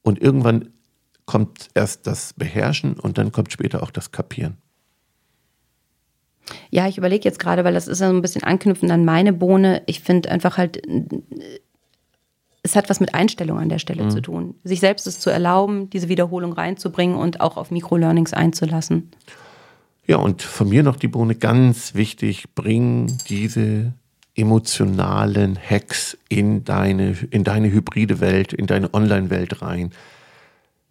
und 0.00 0.22
irgendwann 0.22 0.70
kommt 1.26 1.68
erst 1.74 2.06
das 2.06 2.32
Beherrschen 2.32 2.94
und 2.94 3.18
dann 3.18 3.30
kommt 3.30 3.52
später 3.52 3.82
auch 3.82 3.90
das 3.90 4.10
Kapieren. 4.10 4.56
Ja, 6.70 6.88
ich 6.88 6.96
überlege 6.96 7.24
jetzt 7.24 7.38
gerade, 7.38 7.62
weil 7.62 7.74
das 7.74 7.88
ist 7.88 8.00
ja 8.00 8.08
so 8.08 8.14
ein 8.14 8.22
bisschen 8.22 8.42
anknüpfend 8.42 8.90
an 8.90 9.04
meine 9.04 9.34
Bohne. 9.34 9.82
Ich 9.84 10.00
finde 10.00 10.30
einfach 10.30 10.56
halt, 10.56 10.80
es 12.66 12.74
hat 12.74 12.90
was 12.90 12.98
mit 12.98 13.14
Einstellung 13.14 13.58
an 13.58 13.68
der 13.68 13.78
Stelle 13.78 14.02
mhm. 14.02 14.10
zu 14.10 14.20
tun. 14.20 14.54
Sich 14.64 14.80
selbst 14.80 15.06
es 15.06 15.20
zu 15.20 15.30
erlauben, 15.30 15.88
diese 15.90 16.08
Wiederholung 16.08 16.52
reinzubringen 16.52 17.16
und 17.16 17.40
auch 17.40 17.56
auf 17.56 17.70
Mikrolearnings 17.70 18.32
einzulassen. 18.32 19.10
Ja, 20.06 20.16
und 20.16 20.42
von 20.42 20.68
mir 20.68 20.82
noch 20.82 20.96
die 20.96 21.08
Bohne 21.08 21.36
ganz 21.36 21.94
wichtig, 21.94 22.54
bring 22.54 23.18
diese 23.28 23.92
emotionalen 24.34 25.56
Hacks 25.58 26.18
in 26.28 26.64
deine, 26.64 27.16
in 27.30 27.44
deine 27.44 27.70
hybride 27.70 28.20
Welt, 28.20 28.52
in 28.52 28.66
deine 28.66 28.92
Online-Welt 28.92 29.62
rein 29.62 29.92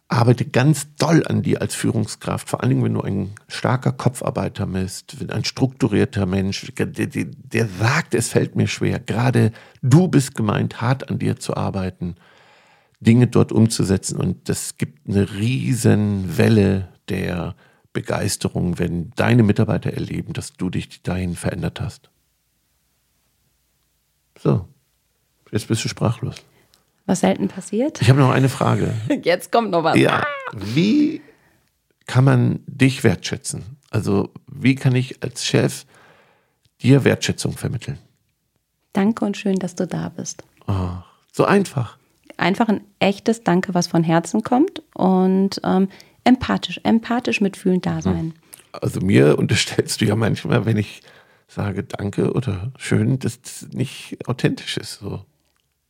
arbeite 0.08 0.44
ganz 0.44 0.94
doll 0.96 1.24
an 1.26 1.42
dir 1.42 1.60
als 1.60 1.74
Führungskraft, 1.74 2.48
vor 2.48 2.62
allen 2.62 2.70
Dingen, 2.70 2.84
wenn 2.84 2.94
du 2.94 3.02
ein 3.02 3.32
starker 3.48 3.92
Kopfarbeiter 3.92 4.66
bist, 4.66 5.16
ein 5.28 5.44
strukturierter 5.44 6.26
Mensch, 6.26 6.72
der, 6.78 6.86
der, 6.86 7.68
sagt, 7.68 8.14
es 8.14 8.28
fällt 8.28 8.54
mir 8.54 8.68
schwer. 8.68 9.00
Gerade 9.00 9.52
du 9.82 10.06
bist 10.06 10.36
gemeint, 10.36 10.80
hart 10.80 11.10
an 11.10 11.18
dir 11.18 11.36
zu 11.36 11.56
arbeiten, 11.56 12.14
Dinge 13.00 13.26
dort 13.26 13.50
umzusetzen 13.52 14.16
und 14.16 14.48
das 14.48 14.78
gibt 14.78 15.08
eine 15.08 15.34
riesen 15.34 16.38
Welle 16.38 16.88
der 17.08 17.56
Begeisterung, 17.92 18.78
wenn 18.78 19.10
deine 19.16 19.42
Mitarbeiter 19.42 19.92
erleben, 19.92 20.32
dass 20.34 20.52
du 20.52 20.70
dich 20.70 21.02
dahin 21.02 21.34
verändert 21.34 21.80
hast. 21.80 22.10
So, 24.38 24.68
jetzt 25.50 25.66
bist 25.66 25.84
du 25.84 25.88
sprachlos. 25.88 26.36
Was 27.06 27.20
selten 27.20 27.48
passiert. 27.48 28.02
Ich 28.02 28.10
habe 28.10 28.20
noch 28.20 28.30
eine 28.30 28.48
Frage. 28.48 28.92
Jetzt 29.22 29.52
kommt 29.52 29.70
noch 29.70 29.84
was. 29.84 29.96
Ja. 29.96 30.24
Wie 30.52 31.22
kann 32.06 32.24
man 32.24 32.60
dich 32.66 33.04
wertschätzen? 33.04 33.78
Also, 33.90 34.30
wie 34.46 34.74
kann 34.74 34.94
ich 34.94 35.22
als 35.22 35.44
Chef 35.44 35.86
dir 36.82 37.04
Wertschätzung 37.04 37.56
vermitteln? 37.56 37.98
Danke 38.92 39.24
und 39.24 39.36
schön, 39.36 39.56
dass 39.56 39.74
du 39.74 39.86
da 39.86 40.08
bist. 40.08 40.42
Oh, 40.66 40.88
so 41.32 41.44
einfach. 41.44 41.98
Einfach 42.36 42.68
ein 42.68 42.82
echtes 42.98 43.44
Danke, 43.44 43.74
was 43.74 43.86
von 43.86 44.02
Herzen 44.02 44.42
kommt 44.42 44.82
und 44.94 45.60
ähm, 45.64 45.88
empathisch, 46.24 46.80
empathisch 46.82 47.40
mitfühlend 47.40 47.86
da 47.86 48.02
sein. 48.02 48.34
Also 48.72 49.00
mir 49.00 49.38
unterstellst 49.38 50.00
du 50.00 50.06
ja 50.06 50.16
manchmal, 50.16 50.66
wenn 50.66 50.76
ich 50.76 51.02
sage 51.46 51.84
Danke 51.84 52.32
oder 52.32 52.72
schön, 52.78 53.18
dass 53.18 53.40
das 53.40 53.68
nicht 53.70 54.18
authentisch 54.26 54.76
ist. 54.76 54.98
So 54.98 55.24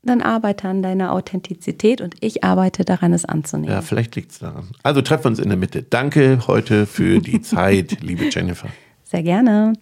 dann 0.06 0.22
arbeite 0.22 0.68
an 0.68 0.82
deiner 0.82 1.12
Authentizität 1.12 2.00
und 2.00 2.14
ich 2.20 2.44
arbeite 2.44 2.84
daran, 2.84 3.12
es 3.12 3.24
anzunehmen. 3.24 3.72
Ja, 3.72 3.82
vielleicht 3.82 4.16
liegt 4.16 4.32
es 4.32 4.38
daran. 4.38 4.68
Also 4.82 5.02
treffen 5.02 5.24
wir 5.24 5.28
uns 5.28 5.38
in 5.38 5.48
der 5.48 5.58
Mitte. 5.58 5.82
Danke 5.82 6.40
heute 6.46 6.86
für 6.86 7.20
die 7.20 7.40
Zeit, 7.42 8.00
liebe 8.02 8.24
Jennifer. 8.30 8.68
Sehr 9.04 9.22
gerne. 9.22 9.72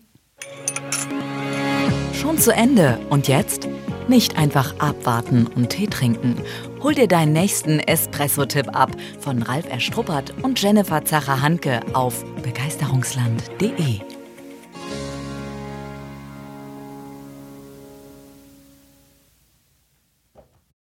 Schon 2.12 2.38
zu 2.38 2.52
Ende. 2.52 2.98
Und 3.10 3.28
jetzt? 3.28 3.68
Nicht 4.08 4.36
einfach 4.36 4.78
abwarten 4.80 5.46
und 5.46 5.70
Tee 5.70 5.86
trinken. 5.86 6.36
Hol 6.82 6.94
dir 6.94 7.08
deinen 7.08 7.32
nächsten 7.32 7.80
Espresso-Tipp 7.80 8.76
ab 8.76 8.90
von 9.18 9.42
Ralf 9.42 9.66
Erstruppert 9.70 10.34
und 10.42 10.60
Jennifer 10.60 11.02
Zacher-Hanke 11.04 11.80
auf 11.94 12.22
begeisterungsland.de. 12.42 14.13